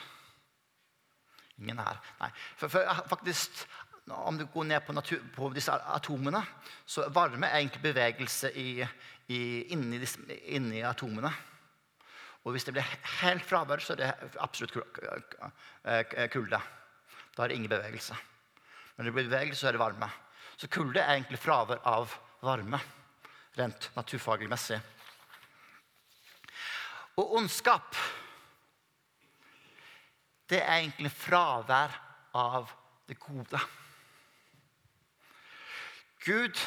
Ingen 1.63 1.79
her. 1.79 2.01
Nei. 2.21 2.31
For, 2.59 2.73
for 2.73 3.03
faktisk, 3.13 3.65
om 4.11 4.39
du 4.39 4.47
går 4.51 4.67
ned 4.69 4.81
på, 4.87 4.93
natur, 4.97 5.23
på, 5.37 5.51
disse 5.55 5.73
atomene, 5.95 6.43
så 6.87 7.07
varme 7.15 7.47
er 7.47 7.61
egentlig 7.63 7.85
bevegelse 7.85 8.51
i, 8.59 8.69
i, 9.31 9.41
inni, 9.73 10.01
inni, 10.57 10.83
atomene. 10.83 11.31
Og 12.45 12.53
hvis 12.53 12.67
det 12.67 12.75
blir 12.77 12.97
helt 13.23 13.47
fravær, 13.47 13.81
så 13.81 13.95
er 13.95 14.03
det 14.03 14.11
absolutt 14.43 14.75
kulde. 16.35 16.61
Da 17.35 17.45
er 17.45 17.49
det 17.49 17.57
ingen 17.57 17.73
bevegelse. 17.73 18.19
Men 18.97 19.07
når 19.07 19.11
det 19.11 19.15
blir 19.17 19.31
bevegelse, 19.31 19.61
så 19.63 19.71
er 19.71 19.79
det 19.79 19.81
varme. 19.81 20.11
Så 20.59 20.69
kulde 20.69 21.01
er 21.01 21.15
egentlig 21.15 21.41
fravær 21.41 21.81
av 21.89 22.13
varme, 22.45 22.83
rent 23.57 23.89
naturfaglig 23.97 24.51
messig. 24.51 24.83
Og 27.17 27.37
ondskap 27.39 27.97
det 30.51 30.61
er 30.61 30.83
egentlig 30.83 31.13
fravær 31.15 31.95
av 32.37 32.73
det 33.09 33.17
gode. 33.21 33.61
Gud 36.25 36.61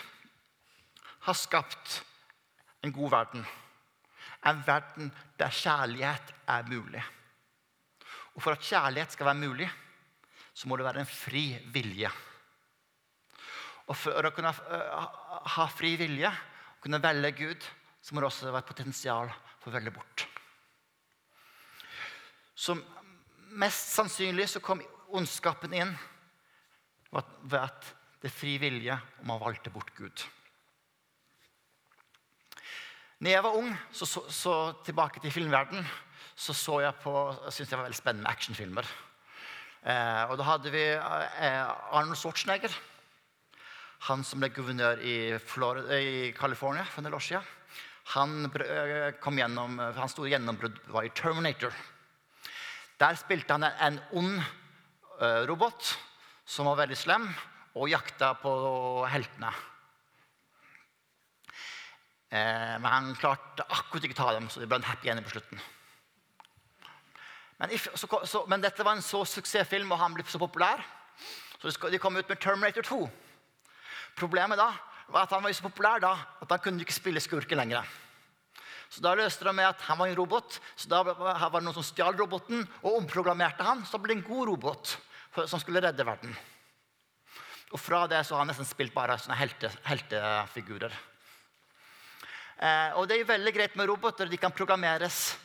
har 1.28 1.38
skapt 1.38 2.00
en 2.86 2.94
god 2.94 3.12
verden. 3.12 3.46
En 4.48 4.64
verden 4.66 5.12
der 5.40 5.54
kjærlighet 5.54 6.34
er 6.48 6.70
mulig. 6.70 7.04
Og 8.36 8.42
For 8.42 8.54
at 8.54 8.66
kjærlighet 8.66 9.12
skal 9.12 9.32
være 9.32 9.42
mulig, 9.42 9.70
så 10.54 10.70
må 10.70 10.78
det 10.78 10.86
være 10.86 11.04
en 11.04 11.10
fri 11.10 11.58
vilje. 11.74 12.10
Og 13.88 13.98
For 13.98 14.26
å 14.26 14.34
kunne 14.36 14.54
ha 14.54 15.68
fri 15.74 15.96
vilje, 15.98 16.32
kunne 16.82 17.02
velge 17.04 17.34
Gud, 17.38 17.70
så 18.02 18.14
må 18.14 18.22
det 18.22 18.30
også 18.30 18.52
være 18.52 18.66
et 18.66 18.74
potensial 18.74 19.32
for 19.60 19.72
å 19.72 19.78
velge 19.78 19.94
bort. 19.96 20.28
Så 22.68 22.76
mest 23.56 23.94
sannsynlig 23.96 24.50
så 24.52 24.60
kom 24.64 24.82
ondskapen 25.16 25.72
inn 25.78 25.94
ved 27.14 27.62
at 27.62 27.94
det 28.20 28.28
er 28.28 28.34
fri 28.34 28.58
vilje, 28.60 28.98
og 29.22 29.30
man 29.30 29.40
valgte 29.40 29.72
bort 29.72 29.94
Gud. 29.96 30.26
Når 33.24 33.32
jeg 33.32 33.46
var 33.46 33.56
ung, 33.56 33.72
så, 33.96 34.06
så, 34.06 34.26
så 34.28 34.54
tilbake 34.84 35.24
til 35.24 35.32
filmverden, 35.32 35.86
så 36.36 36.54
så 36.54 36.82
jeg 36.84 37.00
på 37.02 37.14
synes 37.48 37.72
jeg 37.72 37.80
var 37.80 37.88
veldig 37.88 38.02
spennende 38.02 38.30
actionfilmer. 38.36 38.90
Eh, 39.88 40.24
og 40.28 40.36
da 40.38 40.52
hadde 40.52 40.74
vi 40.74 40.84
eh, 40.92 41.64
Arnold 41.96 42.20
Schwarzenegger. 42.20 42.74
Han 44.12 44.26
som 44.28 44.44
ble 44.44 44.52
guvernør 44.54 45.00
i, 45.02 45.18
Florida, 45.40 45.98
i 45.98 46.34
California 46.38 46.84
for 46.84 47.00
en 47.00 47.08
del 47.08 47.18
år 47.18 47.26
siden. 47.32 47.54
Han, 48.18 48.52
eh, 48.60 49.14
kom 49.24 49.40
gjennom, 49.40 49.80
han 49.80 50.12
store 50.12 50.36
gjennombrudd 50.36 50.84
var 50.92 51.08
i 51.08 51.16
Terminator. 51.16 51.74
Der 52.98 53.18
spilte 53.20 53.54
han 53.54 53.66
en 53.68 54.00
ond 54.18 54.40
eh, 55.22 55.44
robot 55.50 55.92
som 56.48 56.70
var 56.70 56.80
veldig 56.82 56.98
slem, 56.98 57.28
og 57.78 57.92
jakta 57.92 58.32
på 58.42 58.52
heltene. 59.12 59.52
Eh, 62.32 62.74
men 62.82 62.88
han 62.90 63.12
klarte 63.20 63.68
akkurat 63.70 64.08
ikke 64.08 64.18
å 64.18 64.22
ta 64.24 64.32
dem, 64.34 64.48
så 64.50 64.64
det 64.64 64.70
ble 64.72 64.80
en 64.82 64.88
happy 64.88 65.12
ending 65.12 65.28
på 65.28 65.36
slutten. 65.36 65.62
Men, 67.58 67.74
if, 67.74 67.88
så, 67.98 68.10
så, 68.26 68.44
men, 68.50 68.66
dette 68.66 68.86
var 68.86 68.98
en 68.98 69.06
så 69.06 69.24
suksessfilm, 69.26 69.92
og 69.94 70.02
han 70.02 70.18
ble 70.18 70.26
så 70.30 70.42
populær. 70.42 70.82
Så 71.62 71.74
de 71.90 72.02
kom 72.02 72.18
ut 72.18 72.30
med 72.30 72.42
Terminator 72.42 72.86
2. 72.86 73.00
Problemet 74.18 74.58
da 74.58 74.72
var 75.14 75.26
at 75.26 75.34
han 75.34 75.46
var 75.46 75.54
så 75.54 75.66
populær 75.66 76.02
da, 76.02 76.14
at 76.42 76.52
han 76.54 76.62
kunne 76.62 76.86
ikke 76.86 76.98
spille 76.98 77.22
skurken 77.24 77.62
lenger. 77.62 77.86
Så 78.90 79.04
da 79.04 79.14
løste 79.18 79.46
de 79.46 79.54
med 79.56 79.68
at 79.68 79.82
han 79.88 80.00
var 80.00 80.08
en 80.08 80.18
robot. 80.18 80.60
Så 80.76 80.90
da 80.92 81.02
var 81.04 81.50
det 81.52 81.66
noen 81.66 81.76
som 81.76 81.86
stjal 81.86 82.16
roboten 82.18 82.64
og 82.82 83.02
omprogrammerte 83.02 83.66
han, 83.68 83.84
så 83.86 84.00
ble 84.00 84.14
det 84.16 84.22
en 84.22 84.30
god 84.30 84.48
robot. 84.54 84.98
som 85.46 85.60
skulle 85.62 85.82
redde 85.84 86.02
verden. 86.02 86.32
Og 87.76 87.78
fra 87.78 88.08
det 88.10 88.24
så 88.26 88.34
har 88.34 88.42
han 88.42 88.50
nesten 88.50 88.66
spilt 88.66 88.94
bare 88.96 89.20
sånne 89.20 89.38
helte, 89.38 89.70
heltefigurer. 89.86 90.96
Eh, 92.58 92.96
og 92.98 93.06
det 93.06 93.18
er 93.18 93.22
jo 93.22 93.30
veldig 93.30 93.54
greit 93.54 93.76
med 93.78 93.90
roboter. 93.92 94.30
De 94.32 94.40
kan 94.42 94.56
programmeres 94.56 95.36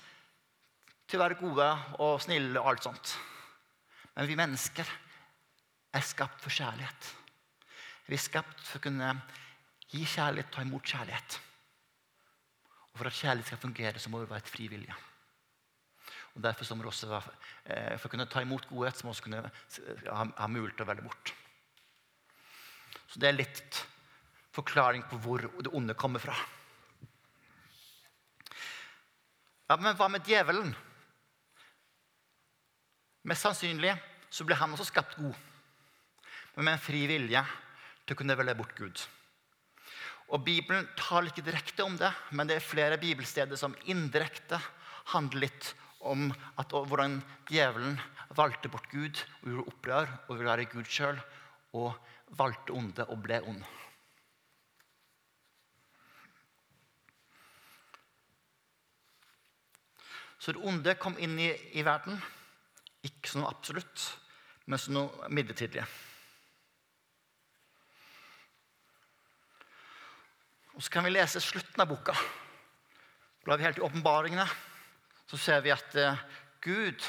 til 1.05 1.19
å 1.19 1.25
være 1.27 1.41
gode 1.43 1.69
og 2.01 2.23
snille 2.25 2.61
og 2.61 2.71
alt 2.73 2.87
sånt. 2.89 3.15
Men 4.15 4.29
vi 4.31 4.39
mennesker 4.39 4.89
er 5.93 6.05
skapt 6.07 6.41
for 6.41 6.55
kjærlighet. 6.55 7.11
Vi 8.09 8.17
er 8.17 8.23
skapt 8.23 8.65
for 8.65 8.81
å 8.81 8.87
kunne 8.87 9.13
gi 9.93 10.07
kjærlighet, 10.09 10.49
ta 10.53 10.65
imot 10.65 10.89
kjærlighet. 10.89 11.41
Og 12.93 12.99
For 12.99 13.09
at 13.09 13.17
kjærlighet 13.17 13.47
skal 13.47 13.59
fungere, 13.59 13.99
så 13.99 14.11
må 14.11 14.21
det 14.21 14.31
være 14.31 14.45
et 14.45 14.53
frivillige. 14.53 14.97
Og 16.35 16.43
Derfor 16.43 16.75
må 16.75 16.83
det 16.83 16.93
også 16.93 17.09
være, 17.09 17.37
eh, 17.67 17.99
For 17.99 18.09
å 18.09 18.11
kunne 18.11 18.27
ta 18.27 18.41
imot 18.41 18.69
godhet 18.69 18.97
så 18.97 19.07
må 19.07 19.13
vi 19.13 19.17
også 19.17 19.23
kunne 19.23 19.43
ha, 19.43 20.27
ha 20.39 20.47
mulighet 20.47 20.77
til 20.77 20.85
å 20.87 20.91
velge 20.91 21.03
bort. 21.09 21.35
Så 23.09 23.21
det 23.21 23.29
er 23.29 23.37
litt 23.37 23.87
forklaring 24.53 25.05
på 25.09 25.19
hvor 25.21 25.45
det 25.63 25.73
onde 25.73 25.95
kommer 25.95 26.21
fra. 26.21 26.37
Ja, 29.69 29.77
Men 29.77 29.97
hva 29.97 30.09
med 30.09 30.25
djevelen? 30.25 30.75
Mest 33.25 33.47
sannsynlig 33.47 33.95
så 34.33 34.45
ble 34.45 34.57
han 34.59 34.73
også 34.75 34.89
skapt 34.89 35.17
god, 35.17 35.37
men 36.57 36.65
med 36.65 36.75
en 36.75 36.83
fri 36.83 37.05
vilje 37.07 37.43
til 38.03 38.17
å 38.17 38.19
kunne 38.19 38.37
velge 38.37 38.57
bort 38.59 38.75
Gud. 38.77 39.05
Og 40.31 40.45
Bibelen 40.45 40.87
taler 40.97 41.31
ikke 41.31 41.45
direkte 41.45 41.85
om 41.85 41.97
det, 41.99 42.13
men 42.31 42.49
det 42.49 42.57
er 42.59 42.65
flere 42.65 43.01
bibelsteder 43.01 43.59
som 43.59 43.77
indirekte 43.91 44.61
handler 45.13 45.49
litt 45.49 45.75
om 46.03 46.31
at, 46.59 46.73
hvordan 46.73 47.21
djevelen 47.51 47.99
valgte 48.37 48.71
bort 48.73 48.89
Gud 48.91 49.21
og 49.43 49.49
gjorde 49.51 49.69
opprør 49.75 50.13
og 50.27 50.35
ville 50.37 50.51
være 50.51 50.71
Gud 50.73 50.89
sjøl, 50.89 51.21
og 51.77 51.95
valgte 52.37 52.75
onde 52.77 53.07
og 53.09 53.23
ble 53.25 53.41
ond. 53.49 53.63
Så 60.43 60.53
det 60.53 60.65
onde 60.67 60.97
kom 60.99 61.15
inn 61.23 61.37
i, 61.39 61.53
i 61.79 61.85
verden, 61.87 62.17
ikke 63.07 63.31
som 63.31 63.45
noe 63.45 63.53
absolutt, 63.53 64.09
men 64.67 64.81
som 64.81 64.97
noe 64.97 65.31
midlertidig. 65.31 65.85
Og 70.73 70.83
Så 70.83 70.91
kan 70.91 71.05
vi 71.05 71.11
lese 71.13 71.41
slutten 71.41 71.81
av 71.81 71.89
boka. 71.89 72.15
Blar 73.45 73.59
vi 73.59 73.65
helt 73.65 73.79
i 73.79 73.85
åpenbaringene, 73.85 74.47
så 75.27 75.39
ser 75.39 75.61
vi 75.61 75.73
at 75.75 75.95
eh, 75.99 76.21
Gud 76.63 77.03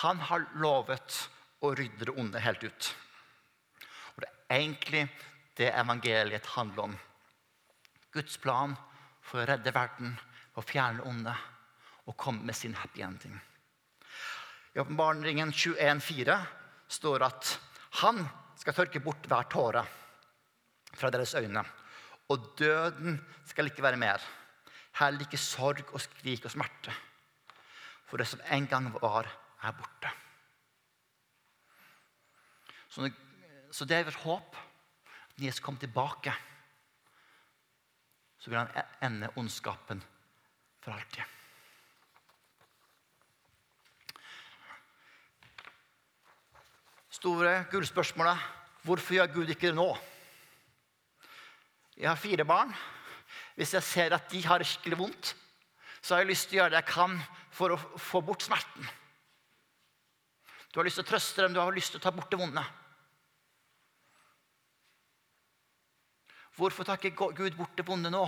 han 0.00 0.20
har 0.28 0.44
lovet 0.62 1.16
å 1.64 1.72
rydde 1.74 2.06
det 2.06 2.14
onde 2.14 2.42
helt 2.42 2.62
ut. 2.62 2.90
Og 4.14 4.22
Det 4.22 4.28
er 4.30 4.60
egentlig 4.60 5.06
det 5.58 5.72
evangeliet 5.72 6.52
handler 6.54 6.90
om. 6.90 6.98
Guds 8.12 8.36
plan 8.38 8.76
for 9.22 9.42
å 9.42 9.48
redde 9.48 9.74
verden, 9.74 10.14
for 10.52 10.62
å 10.62 10.70
fjerne 10.70 11.06
onde 11.06 11.34
og 12.06 12.16
komme 12.18 12.46
med 12.46 12.56
sin 12.56 12.74
happy 12.74 13.02
ending. 13.02 13.34
I 14.74 14.82
åpenbaringen 14.82 15.50
21,4 15.50 16.38
står 16.90 17.26
at 17.26 17.56
han 18.04 18.22
skal 18.58 18.76
tørke 18.76 19.02
bort 19.02 19.26
hver 19.26 19.50
tåre 19.50 19.84
fra 20.94 21.10
deres 21.10 21.34
øyne 21.38 21.64
og 22.30 22.52
døden 22.58 23.18
skal 23.46 23.66
ikke 23.66 23.82
være 23.82 23.98
mer. 23.98 24.22
Heller 25.00 25.26
ikke 25.26 25.38
sorg 25.38 25.94
og 25.94 26.00
skrik 26.02 26.44
og 26.44 26.52
smerte. 26.54 26.94
For 28.06 28.18
det 28.18 28.26
som 28.26 28.42
en 28.50 28.66
gang 28.66 28.90
var, 28.94 29.26
er 29.62 29.74
borte. 29.76 30.10
Så, 32.90 33.84
det 33.84 33.96
er 33.96 34.04
vårt 34.04 34.22
håp. 34.24 34.56
At 35.34 35.44
Jesus 35.44 35.60
kommer 35.60 35.80
tilbake, 35.80 36.32
så 38.38 38.50
vil 38.50 38.58
han 38.58 38.72
e- 38.76 39.06
ende 39.06 39.30
ondskapen 39.36 40.02
for 40.80 40.92
alltid. 40.92 41.22
Store 47.10 47.64
gullspørsmålet 47.70 48.38
hvorfor 48.82 49.14
gjør 49.14 49.32
Gud 49.34 49.48
ikke 49.52 49.66
det 49.66 49.76
nå? 49.76 49.90
Jeg 52.00 52.08
har 52.08 52.16
fire 52.16 52.46
barn. 52.48 52.72
Hvis 53.58 53.74
jeg 53.76 53.84
ser 53.84 54.14
at 54.16 54.30
de 54.32 54.40
har 54.46 54.64
skikkelig 54.64 54.98
vondt, 54.98 55.34
så 56.00 56.14
har 56.14 56.22
jeg 56.22 56.30
lyst 56.30 56.48
til 56.48 56.56
å 56.56 56.62
gjøre 56.62 56.72
det 56.72 56.80
jeg 56.80 56.88
kan 56.94 57.16
for 57.52 57.74
å 57.74 57.80
få 58.00 58.22
bort 58.24 58.44
smerten. 58.46 58.86
Du 60.72 60.78
har 60.78 60.86
lyst 60.86 60.96
til 61.00 61.04
å 61.04 61.10
trøste 61.10 61.44
dem, 61.44 61.52
du 61.52 61.60
har 61.60 61.74
lyst 61.76 61.92
til 61.92 62.00
å 62.00 62.04
ta 62.04 62.12
bort 62.14 62.30
det 62.32 62.38
vonde. 62.40 62.62
Hvorfor 66.56 66.88
tar 66.88 67.00
ikke 67.00 67.32
Gud 67.36 67.58
bort 67.58 67.76
det 67.76 67.84
vonde 67.88 68.12
nå? 68.12 68.22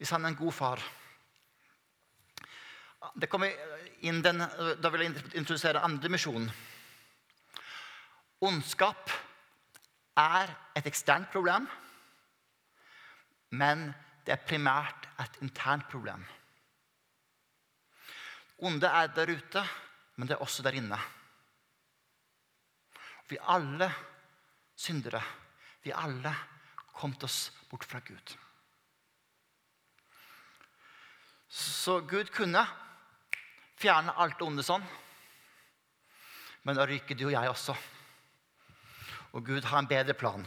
Hvis 0.00 0.10
han 0.16 0.24
er 0.24 0.32
en 0.32 0.40
god 0.40 0.56
far. 0.56 0.82
Det 3.20 3.28
kommer 3.30 3.54
inn 4.06 4.22
den, 4.24 4.42
da 4.80 4.90
vil 4.92 5.06
jeg 5.06 5.24
introdusere 5.36 5.84
andre 5.84 6.10
misjon. 6.10 6.50
Ondskap 8.40 9.10
er 10.16 10.52
et 10.76 10.86
eksternt 10.88 11.28
problem, 11.32 11.66
men 13.52 13.90
det 14.24 14.32
er 14.32 14.46
primært 14.46 15.08
et 15.20 15.40
internt 15.44 15.88
problem. 15.92 16.22
Onde 18.64 18.86
er 18.86 19.12
der 19.16 19.32
ute, 19.32 19.64
men 20.16 20.28
det 20.28 20.36
er 20.36 20.44
også 20.44 20.62
der 20.62 20.76
inne. 20.76 20.98
Vi 23.28 23.38
alle 23.40 23.90
syndere. 24.76 25.22
Vi 25.82 25.92
alle 25.96 26.32
kommet 26.92 27.24
oss 27.24 27.50
bort 27.70 27.84
fra 27.84 28.00
Gud. 28.04 28.36
Så 31.48 32.00
Gud 32.00 32.32
kunne 32.34 32.64
fjerne 33.80 34.12
alt 34.16 34.38
det 34.38 34.46
onde 34.46 34.64
sånn, 34.64 34.84
men 36.68 36.76
da 36.76 36.84
ryker 36.86 37.16
du 37.16 37.30
og 37.30 37.32
jeg 37.32 37.50
også. 37.50 37.74
Og 39.32 39.44
Gud 39.46 39.64
har 39.64 39.78
en 39.78 39.90
bedre 39.90 40.14
plan. 40.14 40.46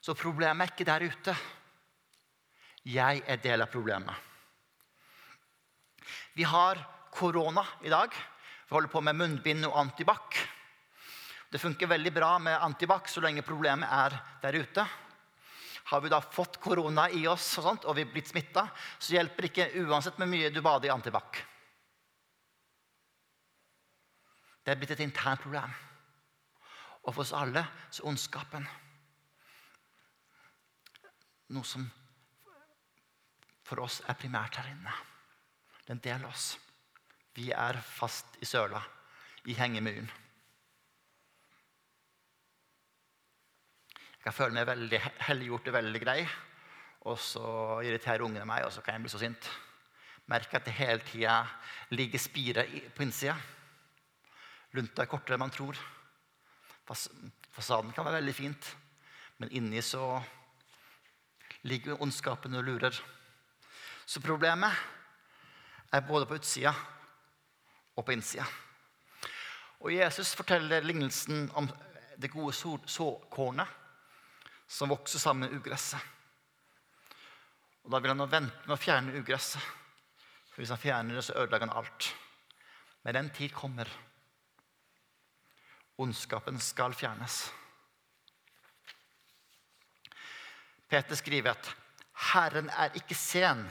Så 0.00 0.14
problemet 0.16 0.66
er 0.66 0.72
ikke 0.72 0.88
der 0.88 1.04
ute. 1.08 1.34
Jeg 2.84 3.22
er 3.26 3.40
del 3.40 3.64
av 3.64 3.70
problemet. 3.72 4.14
Vi 6.34 6.44
har 6.44 6.80
korona 7.14 7.64
i 7.84 7.92
dag. 7.92 8.12
Vi 8.68 8.74
holder 8.74 8.92
på 8.92 9.00
med 9.00 9.16
munnbind 9.16 9.64
og 9.68 9.78
antibac. 9.80 10.42
Det 11.48 11.60
funker 11.62 11.86
veldig 11.86 12.12
bra 12.12 12.34
med 12.42 12.58
antibac 12.58 13.08
så 13.08 13.22
lenge 13.22 13.44
problemet 13.46 13.88
er 13.88 14.16
der 14.42 14.58
ute. 14.58 14.84
Har 15.84 16.00
vi 16.00 16.10
da 16.10 16.18
fått 16.20 16.58
korona 16.60 17.06
i 17.12 17.26
oss 17.28 17.46
og, 17.60 17.68
sånt, 17.68 17.84
og 17.84 17.96
vi 17.96 18.04
er 18.04 18.12
blitt 18.12 18.32
smitta, 18.32 18.66
så 18.98 19.14
hjelper 19.14 19.44
det 19.44 19.50
ikke 19.52 19.84
uansett 19.84 20.16
hvor 20.18 20.28
mye 20.28 20.50
du 20.50 20.60
bader 20.64 20.88
i 20.88 20.94
antibac. 20.94 21.40
Det 24.64 24.72
er 24.72 24.80
blitt 24.80 24.94
et 24.96 25.04
internt 25.04 25.44
problem. 25.44 25.72
Og 27.04 27.12
for 27.12 27.22
oss 27.24 27.34
alle 27.36 27.62
så 27.90 28.02
er 28.02 28.08
ondskapen 28.08 28.66
noe 31.54 31.68
som 31.68 31.84
for 33.64 33.80
oss 33.84 34.00
er 34.08 34.16
primært 34.18 34.58
her 34.60 34.68
inne. 34.72 34.92
Den 35.88 36.00
deler 36.04 36.28
oss. 36.28 36.54
Vi 37.34 37.50
er 37.52 37.80
fast 37.80 38.36
i 38.44 38.48
søla, 38.48 38.80
i 39.48 39.56
hengemuren. 39.56 40.10
Jeg 44.14 44.22
kan 44.24 44.36
føle 44.36 44.56
meg 44.56 44.68
veldig 44.68 45.00
helliggjort 45.28 45.68
og 45.68 45.76
veldig 45.78 46.02
grei. 46.04 46.20
Og 47.08 47.18
så 47.20 47.46
irriterer 47.84 48.24
ungene 48.24 48.46
meg, 48.48 48.64
og 48.64 48.72
så 48.72 48.84
kan 48.84 48.96
jeg 48.96 49.04
bli 49.04 49.12
så 49.12 49.20
sint. 49.20 49.48
Merker 50.32 50.60
at 50.60 50.68
det 50.68 50.76
hele 50.78 51.04
tida 51.04 51.42
ligger 51.92 52.20
spirer 52.20 52.70
på 52.96 53.04
innsida. 53.04 53.34
Lunta 54.76 55.04
er 55.04 55.10
kortere 55.10 55.36
enn 55.36 55.44
man 55.44 55.52
tror. 55.52 55.76
Fasaden 56.86 57.92
kan 57.94 58.04
være 58.04 58.20
veldig 58.20 58.34
fint, 58.34 58.70
men 59.38 59.52
inni 59.52 59.82
så 59.82 60.20
ligger 61.64 62.02
ondskapen 62.02 62.54
og 62.54 62.64
lurer. 62.64 62.96
Så 64.06 64.20
problemet 64.20 64.72
er 65.92 66.04
både 66.04 66.26
på 66.26 66.36
utsida 66.36 66.74
og 67.96 68.04
på 68.04 68.12
innsida. 68.12 68.44
Og 69.80 69.92
Jesus 69.92 70.34
forteller 70.36 70.84
lignelsen 70.84 71.50
om 71.54 71.68
det 72.20 72.32
gode 72.32 72.54
såkornet 72.54 73.68
som 74.68 74.88
vokser 74.88 75.18
sammen 75.18 75.48
med 75.48 75.58
ugresset. 75.58 76.00
Og 77.84 77.90
Da 77.90 77.98
vil 78.00 78.08
han 78.14 78.16
nå 78.16 78.26
vente 78.26 78.64
med 78.64 78.76
å 78.76 78.80
fjerne 78.80 79.16
ugresset. 79.18 79.60
For 80.50 80.62
Hvis 80.62 80.72
han 80.72 80.80
fjerner 80.80 81.14
det, 81.14 81.24
så 81.24 81.36
ødelegger 81.36 81.66
han 81.66 81.76
alt. 81.76 82.14
Men 83.04 83.14
den 83.14 83.30
tid 83.30 83.52
kommer 83.52 83.88
Ondskapen 85.96 86.58
skal 86.60 86.94
fjernes. 86.94 87.46
Peter 90.88 91.18
skriver 91.18 91.54
at 91.54 91.70
Herren 92.32 92.68
er 92.70 92.94
ikke 92.98 93.16
sen 93.18 93.64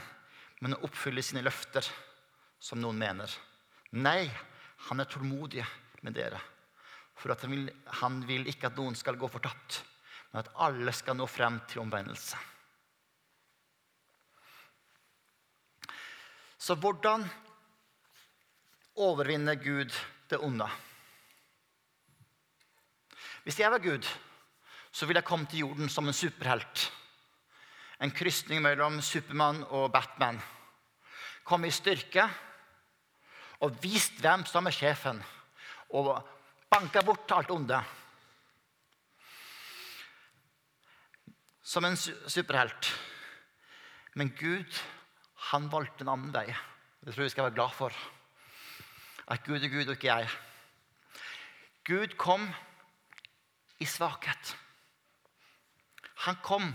men 0.64 0.76
oppfyller 0.80 1.20
sine 1.20 1.42
løfter, 1.44 1.84
som 2.58 2.80
noen 2.80 2.96
mener. 2.96 3.28
Nei, 4.00 4.30
han 4.88 5.02
er 5.02 5.08
tålmodig 5.12 5.64
med 6.00 6.16
dere, 6.16 6.40
for 7.20 7.34
han 7.34 7.52
vil, 7.52 7.66
han 8.00 8.22
vil 8.24 8.48
ikke 8.48 8.70
at 8.70 8.80
noen 8.80 8.96
skal 8.96 9.18
gå 9.20 9.28
fortapt, 9.28 9.82
men 10.32 10.40
at 10.40 10.48
alle 10.64 10.94
skal 10.96 11.18
nå 11.18 11.26
frem 11.28 11.60
til 11.68 11.82
omvendelse. 11.84 12.40
Så 16.56 16.78
hvordan 16.80 17.26
overvinner 19.04 19.60
Gud 19.60 19.92
det 20.32 20.40
onde? 20.40 20.70
Hvis 23.44 23.58
jeg 23.60 23.70
var 23.70 23.78
Gud, 23.78 24.06
så 24.92 25.06
ville 25.06 25.20
jeg 25.20 25.28
komme 25.28 25.46
til 25.46 25.66
jorden 25.66 25.90
som 25.92 26.06
en 26.08 26.16
superhelt. 26.16 26.86
En 28.00 28.12
krysning 28.14 28.62
mellom 28.64 29.02
Supermann 29.04 29.64
og 29.68 29.92
Batman. 29.92 30.40
Komme 31.44 31.68
i 31.68 31.74
styrke 31.74 32.24
og 33.60 33.76
vist 33.82 34.16
hvem 34.20 34.46
som 34.48 34.64
er 34.66 34.76
sjefen. 34.76 35.20
Og 35.92 36.16
banka 36.72 37.04
bort 37.04 37.36
alt 37.36 37.52
onde. 37.52 37.82
Som 41.62 41.84
en 41.84 41.96
superhelt. 41.96 42.92
Men 44.14 44.32
Gud, 44.40 44.80
han 45.52 45.68
valgte 45.72 46.04
en 46.04 46.14
annen 46.14 46.32
vei. 46.32 46.48
Det 46.48 47.12
tror 47.12 47.26
jeg 47.26 47.32
vi 47.32 47.36
skal 47.36 47.50
være 47.50 47.58
glad 47.60 47.76
for. 47.76 48.04
At 49.28 49.44
Gud 49.44 49.60
er 49.60 49.68
Gud, 49.72 49.88
og 49.88 49.96
ikke 49.98 50.12
jeg. 50.12 50.28
Gud 51.84 52.16
kom 52.16 52.48
i 53.78 53.86
svakhet. 53.86 54.56
Han 56.26 56.36
kom 56.42 56.74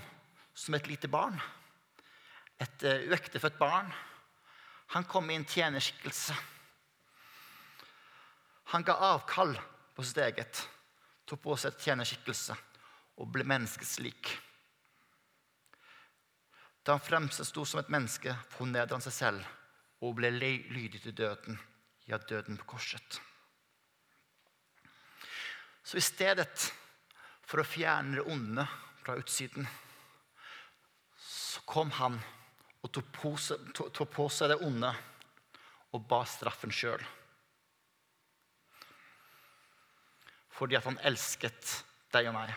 som 0.53 0.75
et 0.75 0.87
lite 0.87 1.07
barn, 1.07 1.39
et 2.59 2.83
uh, 2.83 3.07
uektefødt 3.09 3.59
barn. 3.59 3.91
Han 4.95 5.05
kom 5.07 5.29
i 5.29 5.37
en 5.37 5.45
tjenerskikkelse. 5.45 6.35
Han 8.73 8.83
ga 8.83 8.97
avkall 9.13 9.55
på 9.95 10.03
sitt 10.03 10.19
eget, 10.21 10.59
tok 11.25 11.41
på 11.45 11.55
seg 11.57 11.77
tjenerskikkelse 11.79 12.57
og 13.19 13.31
ble 13.33 13.45
menneskets 13.47 13.97
lik. 14.03 14.33
Da 16.83 16.95
han 16.95 17.03
fremsto 17.03 17.65
som 17.65 17.81
et 17.81 17.89
menneske, 17.91 18.33
fornedret 18.53 18.95
han 18.95 19.03
seg 19.03 19.15
selv 19.15 19.47
og 20.05 20.15
ble 20.19 20.31
lydig 20.31 21.01
til 21.03 21.15
døden, 21.15 21.57
ja, 22.07 22.17
døden 22.17 22.57
på 22.59 22.69
korset. 22.75 23.19
Så 25.83 25.97
i 25.97 26.05
stedet 26.05 26.69
for 27.49 27.63
å 27.63 27.65
fjerne 27.65 28.19
det 28.19 28.25
onde 28.29 28.65
fra 29.01 29.15
utsiden, 29.17 29.65
så 31.17 31.63
kom 31.65 31.89
han 31.97 32.19
og 32.85 32.91
tok 32.93 33.09
på 33.15 34.27
seg, 34.29 34.51
det 34.51 34.59
onde 34.65 34.91
og 35.97 36.05
ba 36.09 36.21
straffen 36.29 36.71
sjøl. 36.73 37.01
Fordi 40.53 40.77
at 40.77 40.85
han 40.85 40.99
elsket 41.07 41.73
deg 42.13 42.29
og 42.29 42.35
meg. 42.37 42.53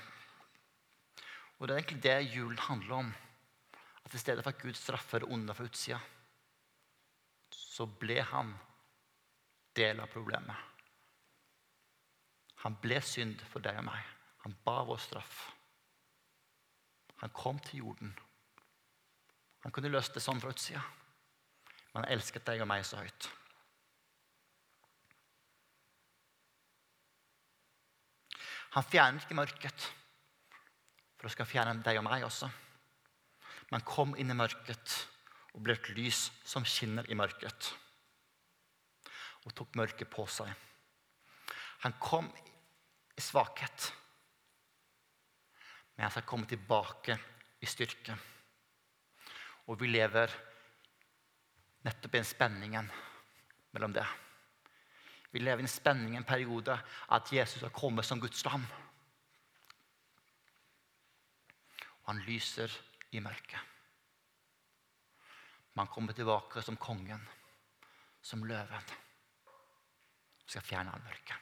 Og 1.58 1.68
Det 1.68 1.74
er 1.74 1.78
egentlig 1.78 2.02
det 2.02 2.34
julen 2.34 2.58
handler 2.58 2.96
om. 2.98 3.12
At 4.02 4.14
i 4.14 4.20
stedet 4.20 4.42
for 4.42 4.50
at 4.50 4.60
Gud 4.60 4.76
straffer 4.76 5.22
det 5.22 5.30
onde 5.30 5.54
fra 5.54 5.68
utsida, 5.68 6.00
så 7.54 7.86
ble 7.86 8.18
han 8.26 8.50
del 9.78 10.02
av 10.02 10.10
problemet. 10.12 10.58
Han 12.66 12.76
ble 12.82 12.98
synd 13.06 13.40
for 13.48 13.62
deg 13.64 13.78
og 13.78 13.86
meg. 13.88 14.02
Han 14.44 14.56
ba 14.64 14.82
vår 14.86 14.98
straff. 14.98 15.52
Han 17.22 17.30
kom 17.30 17.58
til 17.62 17.84
jorden. 17.84 18.10
Han 19.62 19.72
kunne 19.72 19.92
løst 19.92 20.14
det 20.16 20.22
sånn 20.24 20.40
fra 20.42 20.50
utsida, 20.50 20.82
men 21.92 22.02
han 22.02 22.10
elsket 22.16 22.46
deg 22.48 22.64
og 22.64 22.70
meg 22.70 22.82
så 22.86 22.98
høyt. 22.98 23.28
Han 28.72 28.88
fjernet 28.88 29.22
ikke 29.22 29.36
mørket 29.36 29.86
for 31.20 31.28
å 31.28 31.32
skal 31.32 31.46
fjerne 31.46 31.76
deg 31.84 32.00
og 32.00 32.06
meg 32.08 32.24
også. 32.26 32.48
Men 33.70 33.84
kom 33.86 34.16
inn 34.18 34.32
i 34.32 34.36
mørket 34.36 34.96
og 35.52 35.62
ble 35.62 35.76
et 35.76 35.90
lys 35.94 36.24
som 36.48 36.64
skinner 36.66 37.06
i 37.12 37.16
mørket. 37.18 37.68
Og 39.44 39.54
tok 39.54 39.76
mørket 39.78 40.10
på 40.10 40.24
seg. 40.26 40.50
Han 41.84 41.94
kom 42.00 42.26
i 43.14 43.22
svakhet. 43.22 43.92
Men 46.02 46.08
jeg 46.08 46.14
skal 46.16 46.24
komme 46.26 46.48
tilbake 46.50 47.14
i 47.62 47.66
styrke. 47.70 48.14
Og 49.70 49.76
vi 49.78 49.86
lever 49.86 50.32
nettopp 51.86 52.16
i 52.16 52.18
en 52.18 52.26
spenningen 52.26 52.88
mellom 53.70 53.94
det. 53.94 54.02
Vi 55.30 55.38
lever 55.38 55.62
i 55.62 55.66
en 55.68 55.70
spenning 55.70 56.16
en 56.18 56.26
periode 56.26 56.74
at 57.14 57.30
Jesus 57.30 57.62
har 57.62 57.70
kommet 57.70 58.02
som 58.08 58.18
Guds 58.18 58.42
lam. 58.48 58.64
Og 62.00 62.10
han 62.10 62.24
lyser 62.26 62.74
i 63.14 63.22
mørket. 63.22 63.62
Men 65.70 65.84
han 65.84 65.92
kommer 65.94 66.18
tilbake 66.18 66.66
som 66.66 66.80
kongen, 66.82 67.22
som 68.18 68.42
løven. 68.42 68.90
Skal 70.48 70.66
fjerne 70.66 70.98
all 70.98 71.06
mørket. 71.06 71.38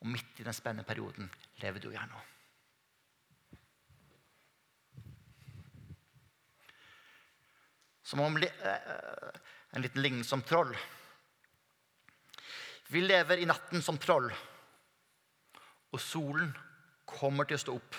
Og 0.00 0.08
midt 0.16 0.40
i 0.40 0.48
den 0.48 0.56
spennende 0.56 0.88
perioden 0.88 1.28
lever 1.60 1.84
du 1.84 1.92
jeg 1.92 2.08
nå. 2.08 2.26
Som 8.08 8.20
om 8.24 8.36
eh, 8.40 8.74
en 9.70 9.82
liten 9.82 10.02
lignelse 10.02 10.30
som 10.30 10.42
troll. 10.42 10.76
Vi 12.88 13.00
lever 13.00 13.36
i 13.36 13.46
natten 13.46 13.82
som 13.84 13.98
troll, 14.00 14.30
og 15.92 16.00
solen 16.00 16.54
kommer 17.04 17.44
til 17.44 17.58
å 17.58 17.60
stå 17.60 17.74
opp. 17.76 17.98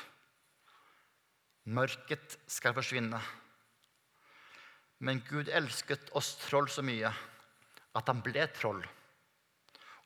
Mørket 1.70 2.40
skal 2.50 2.74
forsvinne. 2.74 3.20
Men 5.06 5.22
Gud 5.30 5.52
elsket 5.54 6.10
oss 6.18 6.32
troll 6.42 6.72
så 6.74 6.82
mye 6.82 7.14
at 7.94 8.10
han 8.10 8.26
ble 8.26 8.48
troll 8.58 8.82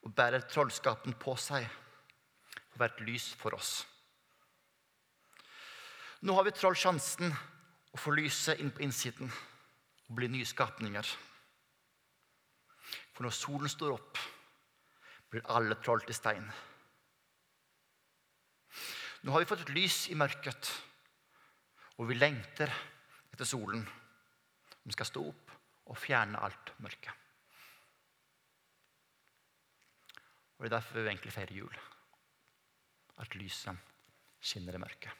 og 0.04 0.12
bærer 0.20 0.44
trollskapen 0.52 1.16
på 1.16 1.38
seg 1.40 1.64
og 1.64 2.78
vært 2.84 3.00
lys 3.08 3.30
for 3.40 3.56
oss. 3.56 3.72
Nå 6.28 6.36
har 6.36 6.44
vi 6.44 6.56
troll 6.60 6.76
sjansen 6.76 7.32
å 7.32 8.04
få 8.04 8.12
lyset 8.20 8.60
inn 8.60 8.76
på 8.76 8.84
innsiden 8.84 9.32
og 10.10 10.18
blir 10.18 10.32
nyskapninger. 10.32 11.10
For 13.14 13.26
når 13.26 13.36
solen 13.38 13.72
står 13.72 13.96
opp, 13.96 14.20
blir 15.32 15.46
alle 15.54 15.80
troll 15.82 16.04
til 16.06 16.18
stein. 16.18 16.46
Nå 19.24 19.32
har 19.32 19.42
vi 19.42 19.48
fått 19.50 19.64
et 19.64 19.76
lys 19.76 20.00
i 20.12 20.18
mørket, 20.20 20.72
og 21.98 22.10
vi 22.10 22.18
lengter 22.18 22.72
etter 23.32 23.48
solen, 23.48 23.86
som 24.84 24.94
skal 24.94 25.10
stå 25.10 25.26
opp 25.30 25.54
og 25.90 26.00
fjerne 26.00 26.42
alt 26.44 26.74
mørket. 26.84 27.14
Og 30.58 30.66
Det 30.66 30.70
er 30.70 30.78
derfor 30.78 31.02
vi 31.02 31.10
egentlig 31.12 31.34
feirer 31.36 31.58
jul 31.58 31.80
at 33.20 33.36
lyset 33.36 33.80
skinner 34.44 34.76
i 34.76 34.82
mørket. 34.82 35.12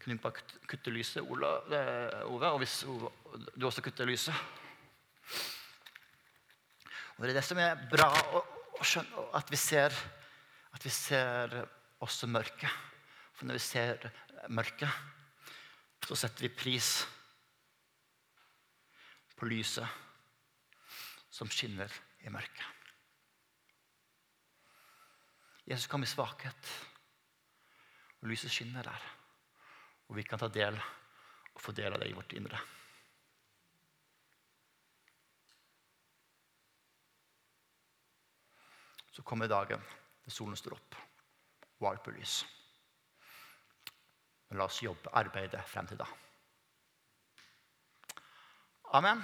Kunne 0.00 0.16
du 0.16 0.22
bare 0.22 0.60
kutte 0.68 0.92
lyset, 0.92 1.22
Ola, 1.22 1.56
Ove? 2.24 2.52
Og 2.54 2.62
hvis 2.62 2.82
Ove, 2.88 3.10
du 3.56 3.66
også 3.68 3.84
kutter 3.84 4.08
lyset? 4.08 4.34
Og 7.16 7.26
Det 7.26 7.34
er 7.34 7.36
det 7.36 7.44
som 7.44 7.58
er 7.60 7.76
bra 7.90 8.08
å, 8.32 8.40
å 8.80 8.86
skjønne, 8.86 9.28
at 9.36 9.52
vi 9.52 9.60
ser 9.60 9.92
at 10.72 10.84
vi 10.84 10.90
ser 10.90 11.54
også 12.00 12.28
mørket. 12.30 12.70
For 13.34 13.48
når 13.48 13.58
vi 13.58 13.64
ser 13.64 14.10
mørket, 14.48 14.90
så 16.06 16.16
setter 16.16 16.46
vi 16.46 16.54
pris 16.54 16.90
på 19.36 19.48
lyset 19.48 19.88
som 21.30 21.50
skinner 21.50 21.92
i 22.24 22.32
mørket. 22.32 22.66
Jesus 25.70 25.86
kom 25.86 26.02
i 26.02 26.08
svakhet, 26.10 26.70
og 28.20 28.30
lyset 28.32 28.50
skinner 28.52 28.84
der. 28.84 29.04
Og 30.10 30.16
vi 30.18 30.26
kan 30.26 30.40
ta 30.42 30.48
del 30.50 30.74
og 30.74 31.60
få 31.62 31.72
del 31.72 31.94
av 31.94 32.02
det 32.02 32.10
i 32.10 32.16
vårt 32.16 32.32
indre. 32.34 32.58
Så 39.10 39.22
kommer 39.22 39.50
dagen 39.50 39.82
da 40.26 40.32
solen 40.34 40.58
står 40.58 40.74
opp 40.74 40.98
og 41.80 41.88
alt 41.90 42.02
blir 42.04 42.18
lys. 42.18 42.40
Men 44.48 44.58
la 44.58 44.66
oss 44.66 44.82
jobbe, 44.82 45.12
arbeide 45.14 45.62
frem 45.70 45.86
til 45.86 46.00
da. 46.00 46.08
Amen. 48.98 49.22